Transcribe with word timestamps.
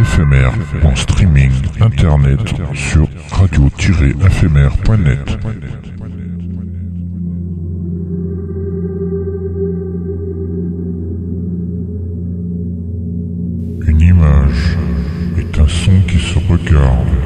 éphémère 0.00 0.52
en 0.82 0.96
streaming 0.96 1.52
internet 1.80 2.40
sur 2.74 3.06
radio-éphémère.net. 3.32 5.38
Une 13.86 14.00
image 14.00 14.78
est 15.36 15.58
un 15.58 15.68
son 15.68 16.00
qui 16.08 16.18
se 16.18 16.38
regarde. 16.38 17.19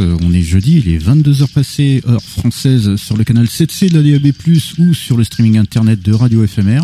Euh, 0.00 0.16
On 0.22 0.32
est 0.32 0.42
jeudi, 0.42 0.82
il 0.84 0.92
est 0.92 0.98
22h 0.98 1.48
passé, 1.52 2.02
heure 2.06 2.22
française, 2.22 2.96
sur 2.96 3.16
le 3.16 3.24
canal 3.24 3.46
7C 3.46 3.90
de 3.90 4.00
la 4.00 4.18
DAB+, 4.18 4.32
ou 4.78 4.94
sur 4.94 5.16
le 5.16 5.24
streaming 5.24 5.58
internet 5.58 6.00
de 6.02 6.12
Radio 6.12 6.46
FMR. 6.46 6.82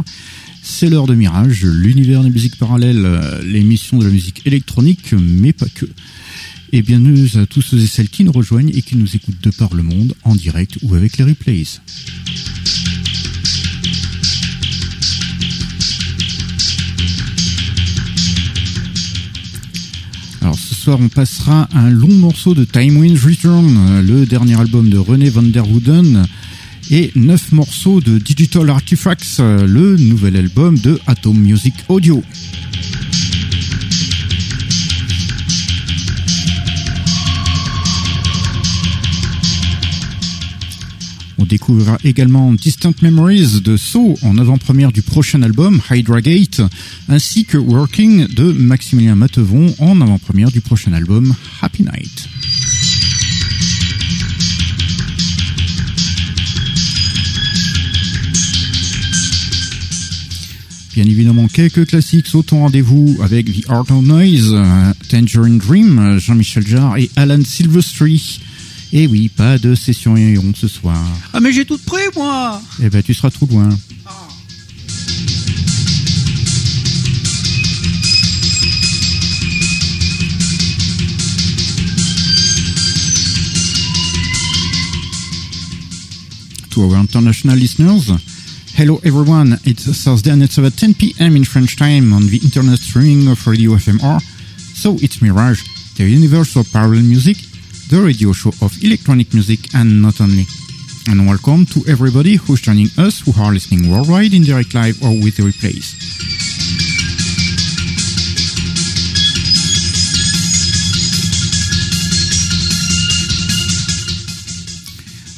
C'est 0.62 0.88
l'heure 0.88 1.06
de 1.06 1.14
Mirage, 1.14 1.62
l'univers 1.62 2.22
des 2.22 2.30
musiques 2.30 2.56
parallèles, 2.56 3.04
euh, 3.04 3.42
l'émission 3.42 3.98
de 3.98 4.04
la 4.04 4.10
musique 4.10 4.42
électronique, 4.46 5.12
mais 5.12 5.52
pas 5.52 5.68
que. 5.74 5.86
Et 6.72 6.82
bienvenue 6.82 7.28
à 7.36 7.46
tous 7.46 7.62
ceux 7.62 7.78
et 7.78 7.86
celles 7.86 8.08
qui 8.08 8.24
nous 8.24 8.32
rejoignent 8.32 8.70
et 8.74 8.82
qui 8.82 8.96
nous 8.96 9.14
écoutent 9.14 9.42
de 9.42 9.50
par 9.50 9.74
le 9.74 9.82
monde, 9.82 10.14
en 10.24 10.34
direct 10.34 10.78
ou 10.82 10.94
avec 10.94 11.18
les 11.18 11.24
replays. 11.24 11.64
Soir, 20.84 20.98
on 21.00 21.08
passera 21.08 21.66
un 21.72 21.88
long 21.88 22.12
morceau 22.12 22.52
de 22.52 22.64
Time 22.64 22.98
Winds 22.98 23.24
Return, 23.24 23.74
euh, 23.88 24.02
le 24.02 24.26
dernier 24.26 24.60
album 24.60 24.90
de 24.90 24.98
René 24.98 25.30
van 25.30 25.42
der 25.42 25.66
Wooden, 25.66 26.26
et 26.90 27.10
neuf 27.14 27.52
morceaux 27.52 28.02
de 28.02 28.18
Digital 28.18 28.68
Artifacts, 28.68 29.40
euh, 29.40 29.66
le 29.66 29.96
nouvel 29.96 30.36
album 30.36 30.78
de 30.78 31.00
Atom 31.06 31.38
Music 31.38 31.72
Audio. 31.88 32.22
On 41.38 41.44
découvrira 41.44 41.98
également 42.04 42.52
Distant 42.52 42.92
Memories 43.02 43.60
de 43.62 43.76
So 43.76 44.14
en 44.22 44.38
avant-première 44.38 44.92
du 44.92 45.02
prochain 45.02 45.42
album 45.42 45.80
Hydra 45.90 46.20
Gate, 46.20 46.62
ainsi 47.08 47.44
que 47.44 47.58
Working 47.58 48.28
de 48.28 48.52
Maximilien 48.52 49.16
Matevon 49.16 49.74
en 49.78 50.00
avant-première 50.00 50.50
du 50.50 50.60
prochain 50.60 50.92
album 50.92 51.34
Happy 51.60 51.82
Night. 51.82 52.28
Bien 60.94 61.06
évidemment, 61.06 61.48
quelques 61.48 61.88
classiques 61.88 62.28
sautent 62.28 62.52
au 62.52 62.58
rendez-vous 62.58 63.18
avec 63.20 63.46
The 63.46 63.68
Art 63.68 63.90
of 63.90 64.04
Noise, 64.04 64.52
euh, 64.52 64.92
Tangerine 65.08 65.58
Dream, 65.58 65.98
euh, 65.98 66.18
Jean-Michel 66.20 66.64
Jarre 66.64 66.98
et 66.98 67.10
Alan 67.16 67.42
Silvestri. 67.44 68.38
Et 68.96 69.08
oui, 69.08 69.28
pas 69.28 69.58
de 69.58 69.74
session 69.74 70.16
Ion 70.16 70.52
ce 70.54 70.68
soir. 70.68 70.96
Ah 71.32 71.40
mais 71.40 71.52
j'ai 71.52 71.64
tout 71.64 71.78
prêt 71.84 72.08
moi 72.14 72.62
Eh 72.80 72.88
ben, 72.88 73.02
tu 73.02 73.12
seras 73.12 73.28
trop 73.30 73.46
loin. 73.46 73.68
To 86.70 86.82
our 86.82 86.96
international 86.96 87.56
listeners, 87.56 88.10
hello 88.76 89.00
everyone. 89.04 89.58
It's 89.64 89.84
Thursday 90.04 90.30
and 90.32 90.42
it's 90.42 90.58
about 90.58 90.76
10 90.76 90.94
p.m. 90.94 91.36
in 91.36 91.44
French 91.44 91.76
time 91.76 92.12
on 92.12 92.26
the 92.26 92.38
internet 92.44 92.78
streaming 92.78 93.28
of 93.28 93.44
Radio 93.46 93.72
FMR. 93.72 94.20
So 94.76 94.96
it's 95.00 95.20
Mirage, 95.20 95.62
the 95.96 96.04
universal 96.04 96.64
parallel 96.72 97.02
music, 97.02 97.36
the 97.94 98.02
radio 98.02 98.32
show 98.32 98.50
of 98.60 98.74
electronic 98.82 99.32
music 99.32 99.72
and 99.72 100.02
not 100.02 100.20
only. 100.20 100.46
And 101.08 101.28
welcome 101.28 101.64
to 101.66 101.78
everybody 101.88 102.34
who's 102.34 102.60
joining 102.60 102.88
us 102.98 103.20
who 103.20 103.30
are 103.40 103.52
listening 103.52 103.88
worldwide 103.88 104.34
in 104.34 104.42
direct 104.42 104.74
live 104.74 105.00
or 105.00 105.14
with 105.22 105.36
the 105.38 105.44
replays. 105.46 105.94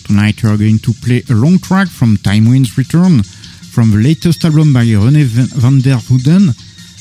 Tonight 0.07 0.43
we 0.43 0.49
are 0.49 0.57
going 0.57 0.79
to 0.79 0.95
play 1.05 1.23
a 1.29 1.35
long 1.35 1.59
track 1.59 1.89
from 1.89 2.17
Time 2.17 2.49
Winds 2.49 2.79
Return 2.79 3.23
from 3.23 3.91
the 3.91 3.99
latest 3.99 4.47
album 4.47 4.73
by 4.73 4.87
René 4.87 5.25
van 5.53 5.81
der 5.83 6.01
Wooden 6.09 6.55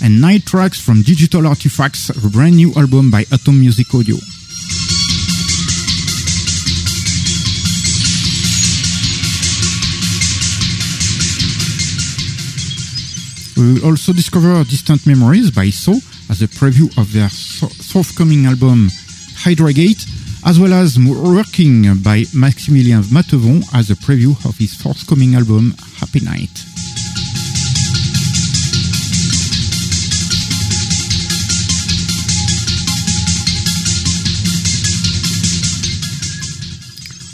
and 0.04 0.20
nine 0.20 0.42
tracks 0.42 0.82
from 0.82 1.02
Digital 1.02 1.48
Artifacts, 1.48 2.08
the 2.08 2.30
brand 2.30 2.58
new 2.58 2.74
album 2.76 3.10
by 3.10 3.24
Atom 3.32 3.58
Music 3.58 3.88
Audio. 3.96 4.18
We 13.58 13.74
will 13.74 13.86
also 13.86 14.12
discover 14.12 14.64
Distant 14.66 15.08
Memories 15.08 15.50
by 15.50 15.70
So 15.70 15.94
as 16.30 16.42
a 16.42 16.48
preview 16.48 16.92
of 16.98 17.14
their 17.14 17.30
forthcoming 17.30 18.46
album 18.46 18.90
Hydra 19.38 19.72
Gate, 19.72 20.06
as 20.46 20.60
well 20.60 20.74
as 20.74 21.00
Working 21.00 21.84
by 22.04 22.24
Maximilien 22.36 23.04
Matevon 23.04 23.64
as 23.74 23.90
a 23.90 23.96
preview 23.96 24.36
of 24.46 24.58
his 24.58 24.74
forthcoming 24.74 25.36
album 25.36 25.74
Happy 26.00 26.20
Night. 26.20 26.52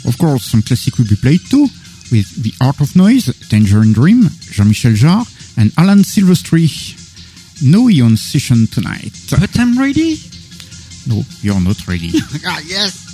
Of 0.06 0.18
course, 0.18 0.44
some 0.44 0.62
classic 0.62 0.98
will 0.98 1.08
be 1.08 1.16
played 1.16 1.40
too, 1.50 1.66
with 2.12 2.42
The 2.44 2.54
Art 2.60 2.80
of 2.80 2.94
Noise, 2.94 3.34
Tangerine 3.48 3.92
Dream, 3.92 4.28
Jean-Michel 4.52 4.92
Jarre, 4.92 5.26
and 5.56 5.72
Alan 5.78 6.02
Silvestri. 6.02 6.68
No 7.62 7.88
Ion 7.88 8.16
session 8.16 8.66
tonight. 8.66 9.12
But 9.30 9.56
I'm 9.58 9.78
ready 9.78 10.16
No, 11.06 11.22
you're 11.42 11.60
not 11.60 11.86
ready. 11.86 12.10
Ah 12.46 12.60
yes 12.66 13.08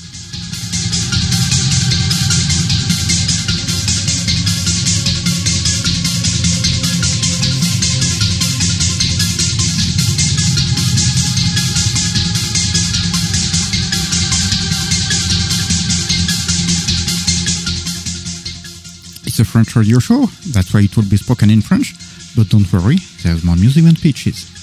It's 19.27 19.39
a 19.39 19.45
French 19.45 19.77
radio 19.77 19.99
show, 20.01 20.27
that's 20.49 20.73
why 20.75 20.81
it 20.81 20.97
will 20.97 21.05
be 21.09 21.17
spoken 21.17 21.51
in 21.51 21.61
French. 21.61 21.95
But 22.39 22.51
don't 22.51 22.73
worry, 22.73 22.99
there's 23.25 23.43
more 23.43 23.57
music 23.57 23.83
than 23.83 23.97
pitches. 23.97 24.58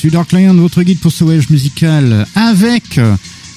Suis 0.00 0.10
Dark 0.10 0.32
Lion, 0.32 0.54
votre 0.54 0.82
guide 0.82 0.98
pour 0.98 1.12
ce 1.12 1.24
voyage 1.24 1.50
musical 1.50 2.26
avec 2.34 2.98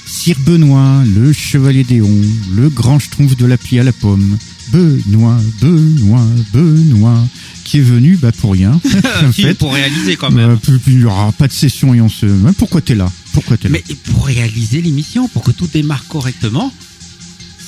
Sire 0.05 0.35
Benoît, 0.39 1.01
le 1.15 1.31
chevalier 1.31 1.85
d'Éon, 1.85 2.11
le 2.53 2.67
grand 2.67 2.99
schtroumpf 2.99 3.37
de 3.37 3.45
la 3.45 3.57
plie 3.57 3.79
à 3.79 3.83
la 3.83 3.93
pomme, 3.93 4.37
Benoît, 4.73 5.39
Benoît, 5.61 6.27
Benoît, 6.51 7.25
qui 7.63 7.77
est 7.77 7.81
venu 7.81 8.17
bah, 8.17 8.33
pour 8.33 8.51
rien. 8.51 8.73
en 9.23 9.31
fait. 9.31 9.53
pour 9.53 9.73
réaliser 9.73 10.17
quand 10.17 10.31
même. 10.31 10.49
Euh, 10.49 10.77
puis 10.83 10.95
il 10.95 10.97
n'y 10.97 11.05
aura 11.05 11.31
pas 11.31 11.47
de 11.47 11.53
session 11.53 11.93
et 11.93 12.01
on 12.01 12.09
se. 12.09 12.25
Pourquoi 12.57 12.81
t'es 12.81 12.95
là? 12.95 13.09
Pourquoi 13.31 13.55
t'es 13.55 13.69
là? 13.69 13.77
Mais 13.87 13.95
pour 14.11 14.25
réaliser 14.25 14.81
l'émission, 14.81 15.29
pour 15.29 15.43
que 15.43 15.51
tout 15.51 15.69
démarre 15.71 16.05
correctement, 16.09 16.73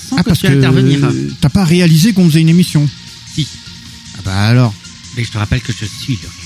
sans 0.10 0.18
Ah 0.18 0.24
que 0.24 0.32
parce 0.32 0.40
tu 0.40 0.48
que 0.48 0.52
intervenir. 0.52 1.00
t'as 1.40 1.48
pas 1.48 1.64
réalisé 1.64 2.12
qu'on 2.12 2.28
faisait 2.28 2.42
une 2.42 2.50
émission. 2.50 2.86
Si. 3.36 3.48
Ah 4.18 4.22
bah 4.26 4.36
alors. 4.36 4.74
Mais 5.16 5.24
je 5.24 5.32
te 5.32 5.38
rappelle 5.38 5.62
que 5.62 5.72
je 5.72 5.86
suis 5.86 6.20
le. 6.22 6.45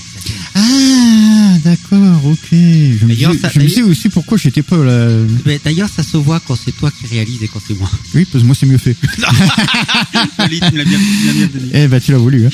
Ah 0.54 1.56
d'accord, 1.64 2.26
ok. 2.26 2.38
Je 2.52 3.04
me 3.06 3.14
disais, 3.14 3.38
ça- 3.40 3.50
je 3.54 3.58
me 3.60 3.64
disais 3.66 3.82
aussi 3.82 4.08
pourquoi 4.08 4.38
j'étais 4.38 4.62
pas 4.62 4.76
là. 4.84 5.08
Mais 5.46 5.60
D'ailleurs, 5.64 5.88
ça 5.94 6.02
se 6.02 6.16
voit 6.16 6.40
quand 6.40 6.56
c'est 6.56 6.72
toi 6.72 6.90
qui 6.90 7.06
réalise 7.06 7.42
et 7.42 7.48
quand 7.48 7.60
c'est 7.66 7.78
moi. 7.78 7.90
Oui, 8.14 8.24
parce 8.30 8.42
que 8.42 8.46
moi 8.46 8.56
c'est 8.58 8.66
mieux 8.66 8.78
fait. 8.78 8.96
Allez, 10.38 10.60
tu 10.60 10.72
me 10.72 10.78
l'as 10.78 10.84
bien, 10.84 10.98
tu 10.98 11.04
me 11.04 11.26
l'as 11.26 11.32
bien 11.32 11.46
donné. 11.60 11.70
Eh 11.74 11.88
bah 11.88 12.00
tu 12.00 12.12
l'as 12.12 12.18
voulu. 12.18 12.46
Hein. 12.46 12.50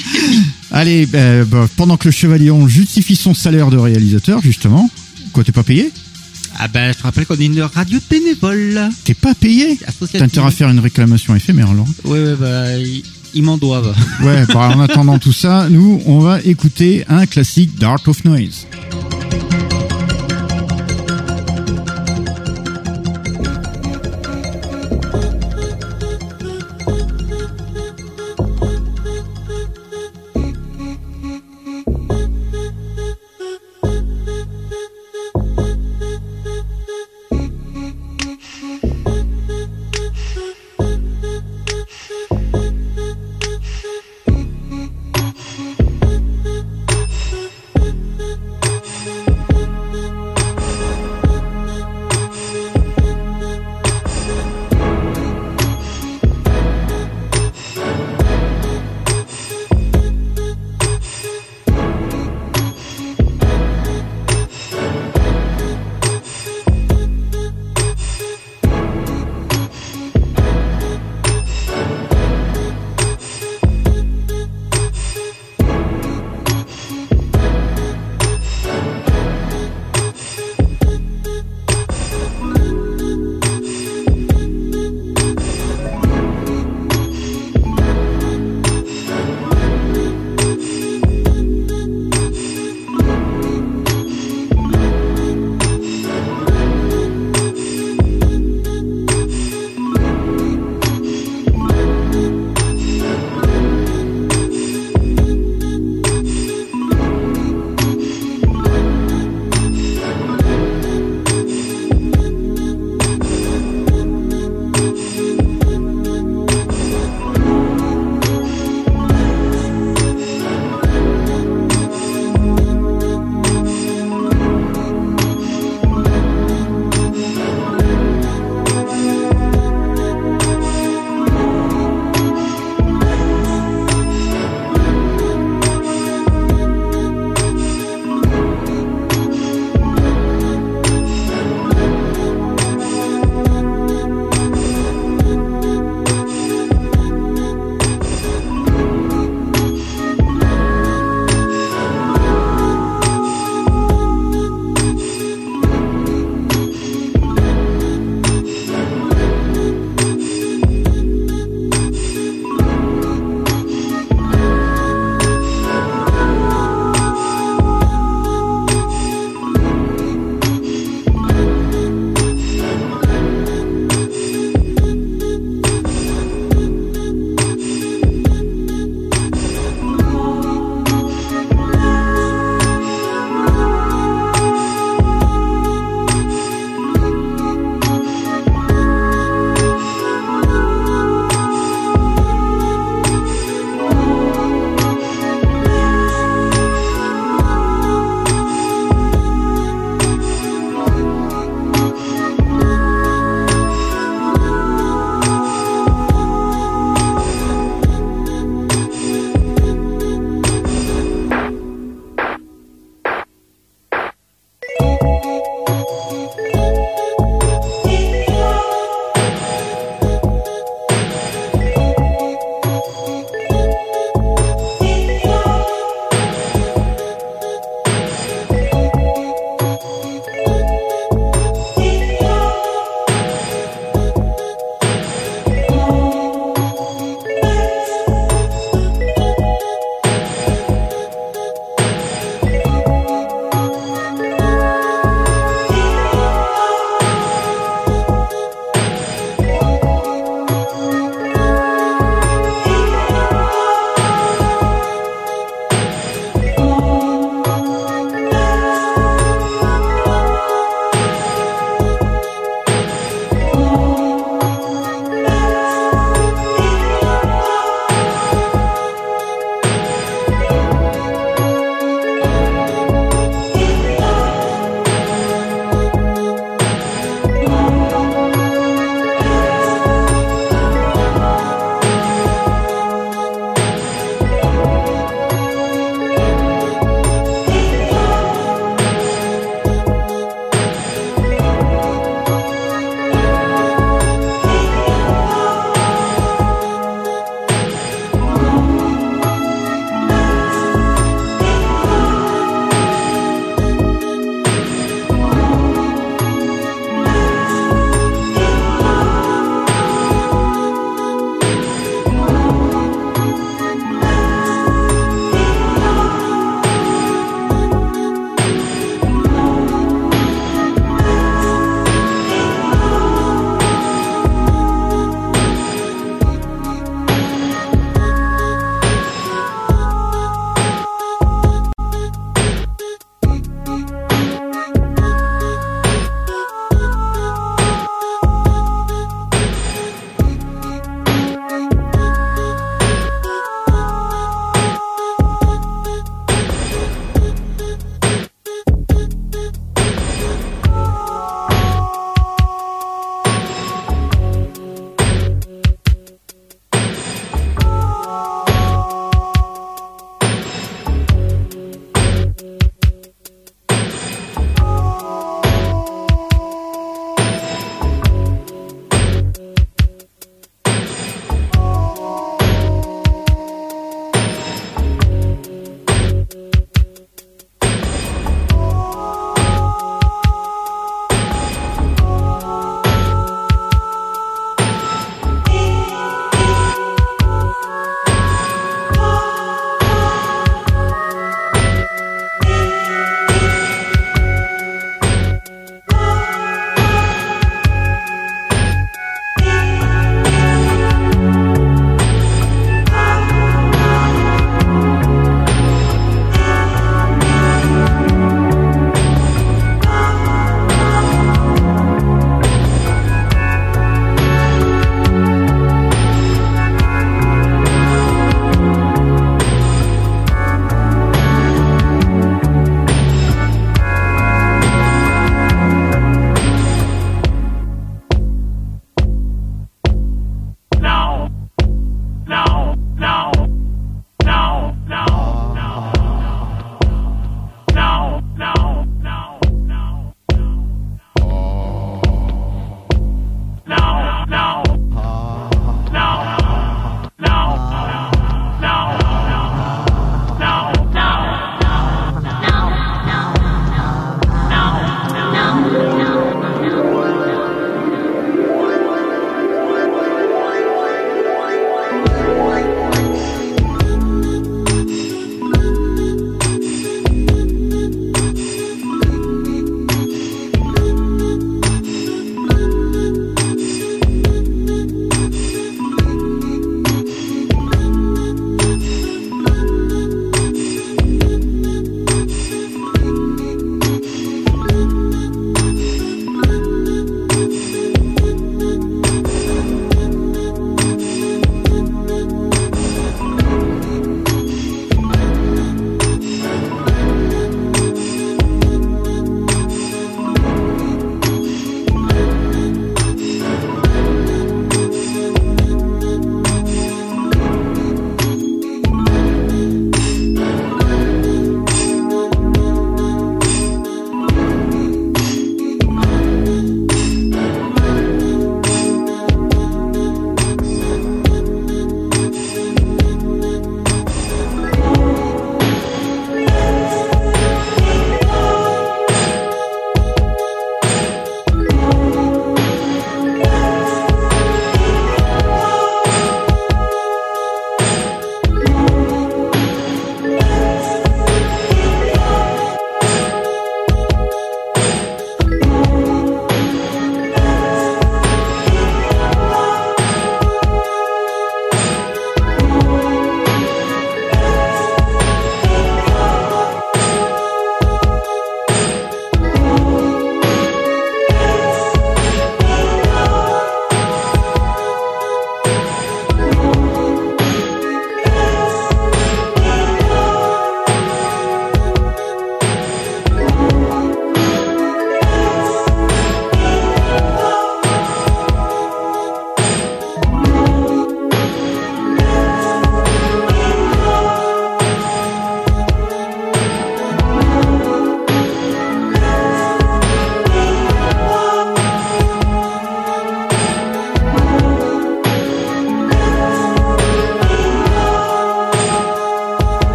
Allez, 0.70 1.06
bah, 1.06 1.44
bah, 1.44 1.68
pendant 1.76 1.96
que 1.96 2.08
le 2.08 2.12
chevalier 2.12 2.50
on 2.50 2.68
justifie 2.68 3.16
son 3.16 3.34
salaire 3.34 3.70
de 3.70 3.76
réalisateur 3.76 4.40
justement. 4.42 4.90
Quoi, 5.32 5.44
t'es 5.44 5.52
pas 5.52 5.62
payé? 5.62 5.90
Ah 6.58 6.68
ben, 6.68 6.90
je 6.92 6.98
te 6.98 7.02
rappelle 7.02 7.26
qu'on 7.26 7.36
est 7.36 7.44
une 7.44 7.60
radio 7.60 7.98
bénévole. 8.10 8.88
T'es 9.04 9.12
pas 9.14 9.34
payé? 9.34 9.78
T'as 10.12 10.24
intérêt 10.24 10.46
à 10.46 10.50
faire 10.50 10.70
une 10.70 10.78
réclamation 10.78 11.34
éphémère 11.36 11.70
alors. 11.70 11.86
Ouais, 12.04 12.18
ouais, 12.18 12.34
bah, 12.40 12.64
ils, 13.36 13.42
m'en 13.42 13.56
doivent. 13.56 13.94
Ouais, 14.22 14.44
bah, 14.52 14.72
en 14.74 14.80
attendant 14.80 15.18
tout 15.18 15.32
ça, 15.32 15.68
nous, 15.70 16.02
on 16.06 16.18
va 16.20 16.40
écouter 16.40 17.04
un 17.08 17.26
classique 17.26 17.78
d'Art 17.78 18.00
of 18.06 18.24
Noise. 18.24 18.66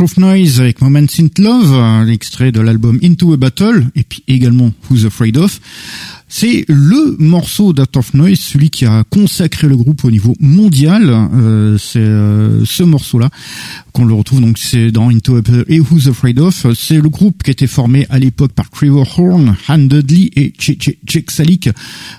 The 0.00 0.02
Art 0.02 0.04
of 0.04 0.16
Noise 0.16 0.60
avec 0.60 0.80
Moments 0.80 1.12
in 1.18 1.28
Love, 1.36 1.74
un 1.74 2.08
extrait 2.08 2.52
de 2.52 2.60
l'album 2.60 2.98
Into 3.02 3.34
a 3.34 3.36
Battle, 3.36 3.84
et 3.94 4.02
puis 4.02 4.22
également 4.28 4.72
Who's 4.88 5.04
Afraid 5.04 5.36
of. 5.36 5.60
C'est 6.26 6.64
le 6.68 7.16
morceau 7.18 7.74
d'Art 7.74 7.88
of 7.96 8.14
Noise, 8.14 8.38
celui 8.38 8.70
qui 8.70 8.86
a 8.86 9.04
consacré 9.10 9.68
le 9.68 9.76
groupe 9.76 10.02
au 10.04 10.10
niveau 10.10 10.34
mondial. 10.40 11.10
Euh, 11.10 11.76
c'est 11.76 11.98
euh, 11.98 12.64
ce 12.64 12.82
morceau-là 12.82 13.28
qu'on 13.92 14.06
le 14.06 14.14
retrouve 14.14 14.40
donc 14.40 14.56
c'est 14.56 14.90
dans 14.90 15.10
Into 15.10 15.36
a 15.36 15.42
Battle 15.42 15.64
et 15.68 15.80
Who's 15.80 16.08
Afraid 16.08 16.38
of. 16.38 16.72
C'est 16.74 16.98
le 16.98 17.10
groupe 17.10 17.42
qui 17.42 17.50
était 17.50 17.66
formé 17.66 18.06
à 18.08 18.18
l'époque 18.18 18.52
par 18.52 18.70
Trevor 18.70 19.06
Horn, 19.18 19.54
Han 19.68 19.78
Dudley 19.78 20.30
et 20.34 20.54
Jake 20.58 21.30
Salik, 21.30 21.68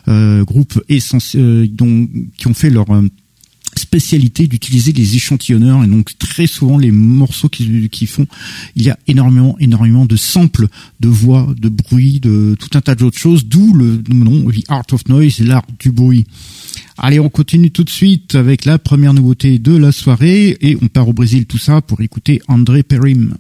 euh, 0.07 0.43
groupe 0.43 0.79
essentiel 0.88 1.67
dont 1.73 2.07
qui 2.38 2.47
ont 2.47 2.53
fait 2.53 2.69
leur 2.69 2.85
spécialité 3.81 4.47
d'utiliser 4.47 4.91
les 4.93 5.15
échantillonneurs 5.15 5.83
et 5.83 5.88
donc 5.88 6.17
très 6.17 6.47
souvent 6.47 6.77
les 6.77 6.91
morceaux 6.91 7.50
qui, 7.50 7.89
qui 7.89 8.05
font 8.05 8.27
il 8.75 8.83
y 8.83 8.89
a 8.89 8.97
énormément 9.07 9.55
énormément 9.59 10.05
de 10.05 10.15
samples 10.15 10.67
de 11.00 11.09
voix 11.09 11.53
de 11.57 11.69
bruit 11.69 12.19
de 12.19 12.55
tout 12.59 12.69
un 12.77 12.81
tas 12.81 12.95
d'autres 12.95 13.17
choses 13.17 13.45
d'où 13.45 13.73
le 13.73 14.01
nom 14.09 14.50
The 14.50 14.63
Art 14.69 14.85
of 14.91 15.07
Noise 15.07 15.39
l'art 15.39 15.65
du 15.79 15.91
bruit. 15.91 16.25
Allez 16.97 17.19
on 17.19 17.29
continue 17.29 17.71
tout 17.71 17.83
de 17.83 17.89
suite 17.89 18.35
avec 18.35 18.65
la 18.65 18.77
première 18.79 19.13
nouveauté 19.13 19.59
de 19.59 19.75
la 19.75 19.91
soirée 19.91 20.57
et 20.61 20.77
on 20.81 20.88
part 20.88 21.09
au 21.09 21.13
Brésil 21.13 21.45
tout 21.45 21.57
ça 21.57 21.81
pour 21.81 22.01
écouter 22.01 22.41
André 22.47 22.83
Perim 22.83 23.35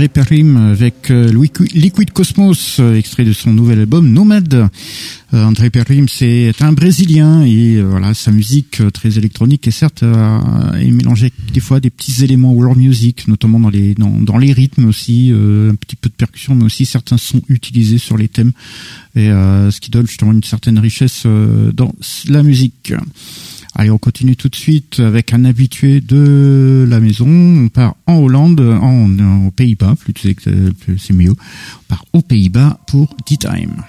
André 0.00 0.08
Perrim 0.08 0.56
avec 0.56 1.10
euh, 1.10 1.30
Liquid 1.74 2.10
Cosmos, 2.12 2.78
euh, 2.80 2.96
extrait 2.96 3.26
de 3.26 3.34
son 3.34 3.52
nouvel 3.52 3.80
album 3.80 4.10
Nomad. 4.10 4.54
Euh, 4.54 4.68
André 5.44 5.68
Perrim, 5.68 6.08
c'est 6.08 6.54
un 6.60 6.72
Brésilien 6.72 7.42
et 7.42 7.82
voilà 7.82 8.14
sa 8.14 8.30
musique 8.30 8.80
très 8.94 9.18
électronique 9.18 9.68
et 9.68 9.70
certes 9.70 10.02
est 10.02 10.90
mélangée 10.90 11.30
des 11.52 11.60
fois 11.60 11.80
des 11.80 11.90
petits 11.90 12.24
éléments 12.24 12.54
world 12.54 12.78
music, 12.78 13.28
notamment 13.28 13.60
dans 13.60 13.68
les 13.68 13.94
dans, 13.94 14.38
les 14.38 14.54
rythmes 14.54 14.86
aussi, 14.86 15.32
un 15.34 15.74
petit 15.74 15.96
peu 15.96 16.08
de 16.08 16.14
percussion, 16.14 16.54
mais 16.54 16.64
aussi 16.64 16.86
certains 16.86 17.18
sons 17.18 17.42
utilisés 17.50 17.98
sur 17.98 18.16
les 18.16 18.28
thèmes 18.28 18.52
et 19.16 19.28
ce 19.28 19.80
qui 19.80 19.90
donne 19.90 20.06
justement 20.06 20.32
une 20.32 20.42
certaine 20.42 20.78
richesse 20.78 21.26
dans 21.74 21.92
la 22.26 22.42
musique. 22.42 22.94
Allez, 23.80 23.90
on 23.90 23.96
continue 23.96 24.36
tout 24.36 24.50
de 24.50 24.56
suite 24.56 25.00
avec 25.00 25.32
un 25.32 25.46
habitué 25.46 26.02
de 26.02 26.86
la 26.86 27.00
maison. 27.00 27.26
On 27.26 27.68
part 27.70 27.96
en 28.06 28.18
Hollande, 28.18 28.60
en, 28.60 29.46
aux 29.46 29.50
Pays-Bas, 29.52 29.94
plus 29.98 30.12
c'est 30.98 31.14
mieux. 31.14 31.30
On 31.30 31.84
part 31.88 32.04
aux 32.12 32.20
Pays-Bas 32.20 32.78
pour 32.86 33.16
D-Time. 33.26 33.82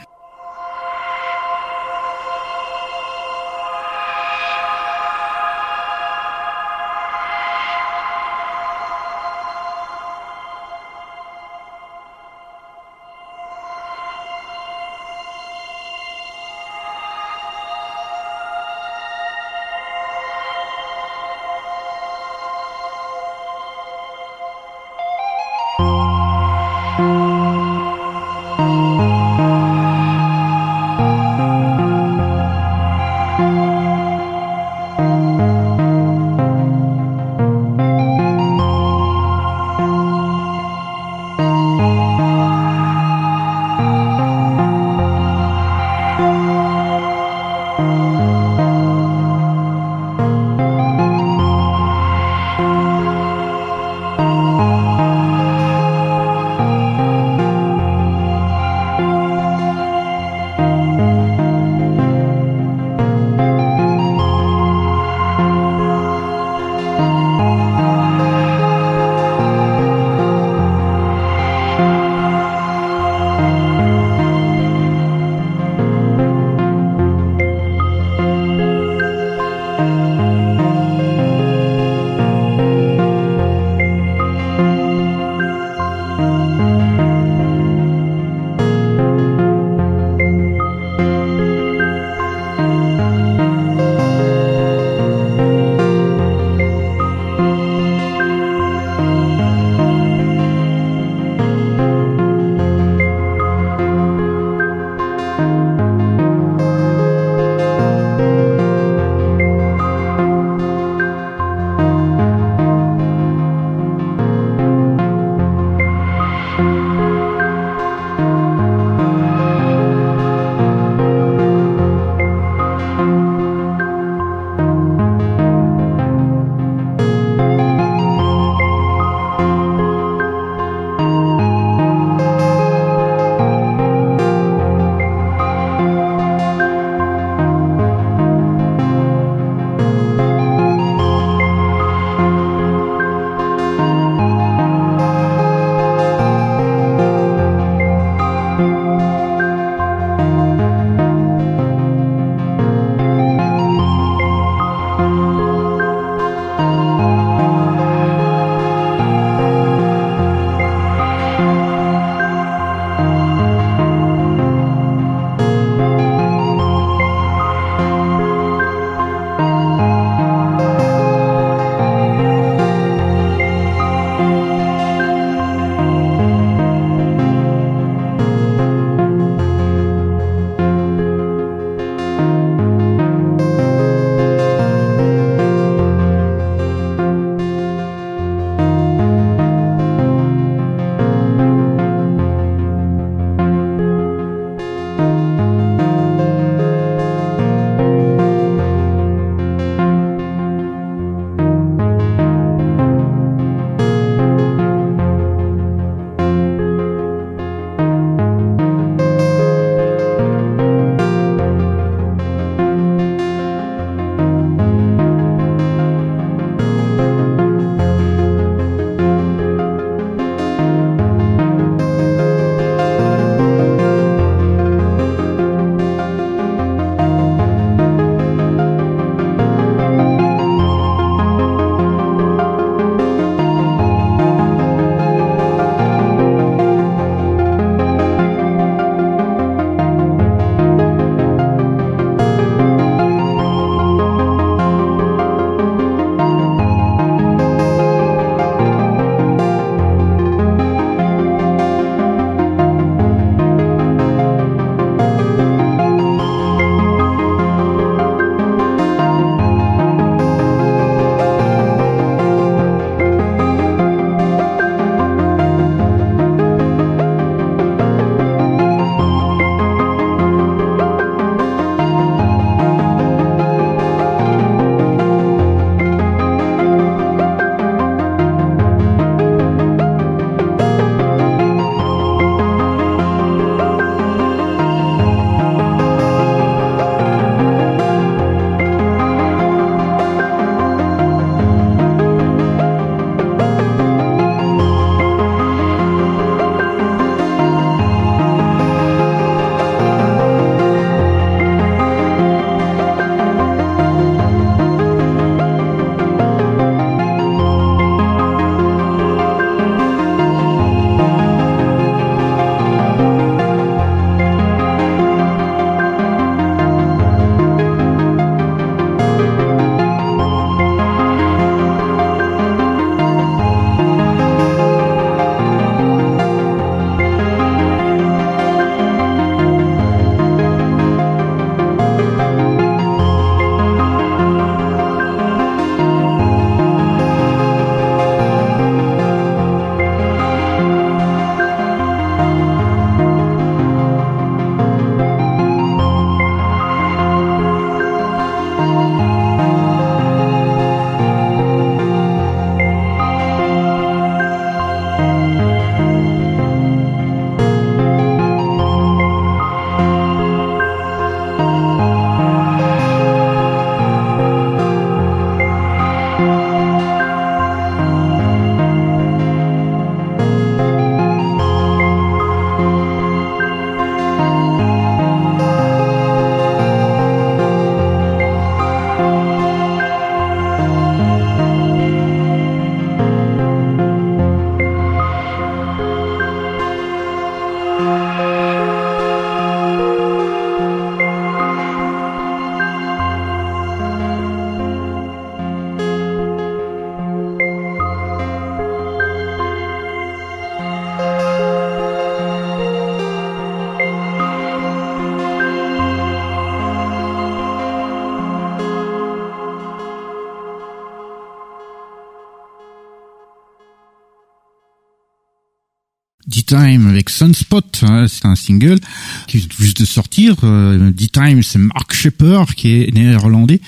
Avec 416.61 417.09
Sunspot, 417.09 417.81
hein, 417.81 418.05
c'est 418.07 418.25
un 418.25 418.35
single 418.35 418.79
qui 419.27 419.37
vient 419.37 419.47
juste 419.57 419.81
de 419.81 419.85
sortir. 419.85 420.35
Euh, 420.43 420.91
D-Time, 420.91 421.41
c'est 421.41 421.57
Mark 421.57 421.91
Shepper 421.91 422.43
qui 422.55 422.73
est 422.73 422.93
néerlandais 422.93 423.61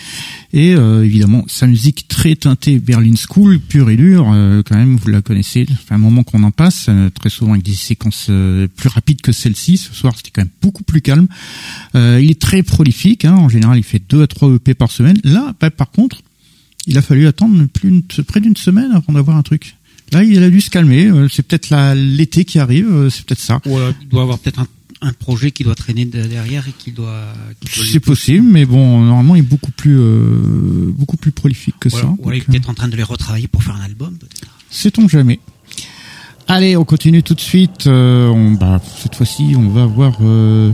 et 0.53 0.75
euh, 0.75 1.03
évidemment 1.03 1.43
sa 1.47 1.65
musique 1.65 2.07
très 2.07 2.35
teintée 2.35 2.77
Berlin 2.77 3.15
School, 3.15 3.59
pure 3.59 3.89
et 3.89 3.95
dure. 3.95 4.31
euh, 4.31 4.61
quand 4.63 4.75
même, 4.75 4.95
vous 4.95 5.09
la 5.09 5.23
connaissez. 5.23 5.65
Fait 5.65 5.95
un 5.95 5.97
moment 5.97 6.21
qu'on 6.21 6.43
en 6.43 6.51
passe, 6.51 6.85
euh, 6.87 7.09
très 7.09 7.29
souvent 7.29 7.53
avec 7.53 7.65
des 7.65 7.73
séquences 7.73 8.29
plus 8.75 8.89
rapides 8.89 9.21
que 9.21 9.31
celle-ci. 9.31 9.77
Ce 9.77 9.91
soir, 9.91 10.13
c'était 10.15 10.29
quand 10.29 10.41
même 10.41 10.51
beaucoup 10.61 10.83
plus 10.83 11.01
calme. 11.01 11.27
Il 11.95 12.29
est 12.29 12.39
très 12.39 12.61
prolifique. 12.61 13.25
Hein, 13.25 13.33
en 13.33 13.49
général, 13.49 13.79
il 13.79 13.83
fait 13.83 14.03
deux 14.07 14.21
à 14.21 14.27
trois 14.27 14.49
EP 14.49 14.75
par 14.75 14.91
semaine. 14.91 15.17
Là, 15.23 15.55
bah, 15.59 15.71
par 15.71 15.89
contre, 15.89 16.21
il 16.85 16.95
a 16.95 17.01
fallu 17.01 17.25
attendre 17.25 17.65
près 18.27 18.39
d'une 18.39 18.55
semaine 18.55 18.91
avant 18.91 19.13
d'avoir 19.13 19.37
un 19.37 19.41
truc. 19.41 19.77
Là, 20.13 20.23
il 20.23 20.41
a 20.43 20.49
dû 20.49 20.61
se 20.61 20.69
calmer. 20.69 21.05
euh, 21.07 21.27
C'est 21.29 21.43
peut-être 21.43 21.69
l'été 21.95 22.45
qui 22.45 22.59
arrive. 22.59 22.87
euh, 22.91 23.09
C'est 23.09 23.25
peut-être 23.25 23.41
ça. 23.41 23.59
Ou 23.65 23.77
alors, 23.77 23.93
il 24.01 24.07
doit 24.07 24.21
avoir 24.23 24.39
peut-être 24.39 24.59
un, 24.59 24.67
un 25.01 25.11
projet 25.13 25.51
qui 25.51 25.63
doit 25.63 25.75
traîner 25.75 26.05
de- 26.05 26.23
derrière 26.23 26.67
et 26.67 26.71
qui 26.77 26.91
doit. 26.91 27.33
doit 27.61 27.85
C'est 27.91 27.99
possible, 27.99 28.45
mais 28.47 28.65
bon, 28.65 29.01
normalement, 29.01 29.35
il 29.35 29.39
est 29.39 29.41
beaucoup 29.41 29.71
plus, 29.71 29.97
euh, 29.99 30.91
beaucoup 30.95 31.17
plus 31.17 31.31
prolifique 31.31 31.75
que 31.79 31.89
ça. 31.89 32.05
ou 32.17 32.29
alors 32.29 32.33
il 32.33 32.37
est 32.37 32.41
euh, 32.41 32.45
peut-être 32.51 32.69
en 32.69 32.73
train 32.73 32.87
de 32.87 32.95
les 32.95 33.03
retravailler 33.03 33.47
pour 33.47 33.63
faire 33.63 33.75
un 33.75 33.83
album. 33.83 34.15
peut-être. 34.17 34.47
Sait-on 34.69 35.07
jamais. 35.07 35.39
Allez, 36.47 36.75
on 36.77 36.83
continue 36.85 37.23
tout 37.23 37.35
de 37.35 37.41
suite. 37.41 37.87
euh, 37.87 38.27
on, 38.27 38.51
bah, 38.51 38.81
cette 39.01 39.15
fois-ci, 39.15 39.53
on 39.57 39.69
va 39.69 39.85
voir 39.85 40.17
euh, 40.21 40.71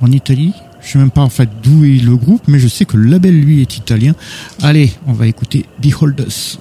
en 0.00 0.10
Italie. 0.12 0.52
Je 0.84 0.88
sais 0.92 0.98
même 0.98 1.12
pas 1.12 1.20
en 1.22 1.28
fait 1.28 1.48
d'où 1.62 1.84
est 1.84 2.02
le 2.02 2.16
groupe, 2.16 2.42
mais 2.48 2.58
je 2.58 2.66
sais 2.66 2.84
que 2.84 2.96
le 2.96 3.08
label 3.08 3.38
lui 3.40 3.60
est 3.60 3.76
italien. 3.76 4.14
Allez, 4.60 4.92
on 5.06 5.12
va 5.12 5.28
écouter 5.28 5.64
Behold 5.80 6.24
Us. 6.26 6.58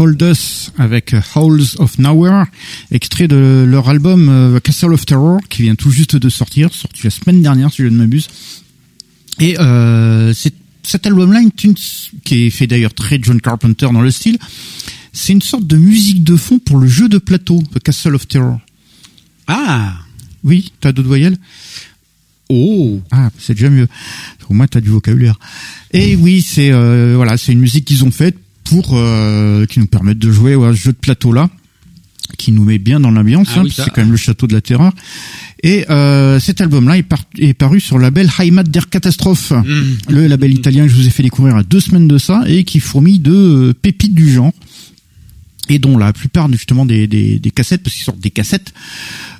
Behold 0.00 0.22
Us 0.22 0.72
avec 0.78 1.14
Howls 1.34 1.76
of 1.76 1.98
Nowhere, 1.98 2.46
extrait 2.90 3.28
de 3.28 3.66
leur 3.68 3.90
album 3.90 4.30
euh, 4.30 4.58
Castle 4.58 4.94
of 4.94 5.04
Terror 5.04 5.38
qui 5.50 5.60
vient 5.60 5.74
tout 5.74 5.90
juste 5.90 6.16
de 6.16 6.30
sortir, 6.30 6.72
sorti 6.72 7.02
la 7.04 7.10
semaine 7.10 7.42
dernière 7.42 7.70
si 7.70 7.82
je 7.82 7.88
ne 7.88 7.98
m'abuse. 7.98 8.26
Et 9.40 9.60
euh, 9.60 10.32
cet 10.32 11.06
album-là, 11.06 11.40
qui 12.24 12.46
est 12.46 12.48
fait 12.48 12.66
d'ailleurs 12.66 12.94
très 12.94 13.18
John 13.20 13.42
Carpenter 13.42 13.88
dans 13.92 14.00
le 14.00 14.10
style, 14.10 14.38
c'est 15.12 15.34
une 15.34 15.42
sorte 15.42 15.66
de 15.66 15.76
musique 15.76 16.24
de 16.24 16.36
fond 16.36 16.58
pour 16.58 16.78
le 16.78 16.88
jeu 16.88 17.10
de 17.10 17.18
plateau, 17.18 17.62
The 17.74 17.80
Castle 17.80 18.14
of 18.14 18.26
Terror. 18.26 18.58
Ah 19.48 19.98
Oui, 20.44 20.72
t'as 20.80 20.92
d'autres 20.92 21.08
voyelles? 21.08 21.36
Oh 22.48 23.02
Ah, 23.10 23.28
c'est 23.38 23.52
déjà 23.52 23.68
mieux. 23.68 23.86
Au 24.48 24.54
moins, 24.54 24.66
t'as 24.66 24.80
du 24.80 24.88
vocabulaire. 24.88 25.38
Et 25.92 26.16
oui, 26.16 26.40
c'est 26.40 26.72
euh, 26.72 27.12
voilà, 27.16 27.36
c'est 27.36 27.52
une 27.52 27.60
musique 27.60 27.84
qu'ils 27.84 28.02
ont 28.02 28.10
faite 28.10 28.38
pour 28.70 28.92
euh, 28.94 29.66
qui 29.66 29.78
nous 29.80 29.86
permettent 29.86 30.18
de 30.18 30.30
jouer 30.32 30.54
ouais, 30.56 30.68
à 30.68 30.72
ce 30.72 30.78
jeu 30.78 30.92
de 30.92 30.96
plateau 30.96 31.32
là, 31.32 31.50
qui 32.38 32.52
nous 32.52 32.64
met 32.64 32.78
bien 32.78 33.00
dans 33.00 33.10
l'ambiance. 33.10 33.48
Ah 33.54 33.60
hein, 33.60 33.62
oui, 33.64 33.72
c'est 33.74 33.90
quand 33.90 34.00
même 34.02 34.12
le 34.12 34.16
château 34.16 34.46
de 34.46 34.52
la 34.54 34.60
terreur. 34.60 34.92
Et 35.62 35.84
euh, 35.90 36.40
cet 36.40 36.60
album-là 36.62 36.96
est, 36.96 37.02
par- 37.02 37.24
est 37.38 37.52
paru 37.52 37.80
sur 37.80 37.98
le 37.98 38.02
label 38.04 38.30
Heimat 38.38 38.62
der 38.62 38.88
Katastrophe, 38.88 39.52
le 40.08 40.26
label 40.26 40.54
italien 40.54 40.84
que 40.86 40.88
je 40.90 40.96
vous 40.96 41.06
ai 41.06 41.10
fait 41.10 41.22
découvrir 41.22 41.56
a 41.56 41.62
deux 41.62 41.80
semaines 41.80 42.08
de 42.08 42.16
ça 42.16 42.44
et 42.46 42.64
qui 42.64 42.80
fourmille 42.80 43.18
de 43.18 43.32
euh, 43.34 43.74
pépites 43.74 44.14
du 44.14 44.30
genre 44.32 44.52
et 45.70 45.78
dont 45.78 45.96
la 45.96 46.12
plupart 46.12 46.50
justement 46.52 46.84
des, 46.84 47.06
des, 47.06 47.38
des 47.38 47.50
cassettes, 47.50 47.82
parce 47.82 47.94
qu'ils 47.96 48.04
sortent 48.04 48.20
des 48.20 48.30
cassettes, 48.30 48.74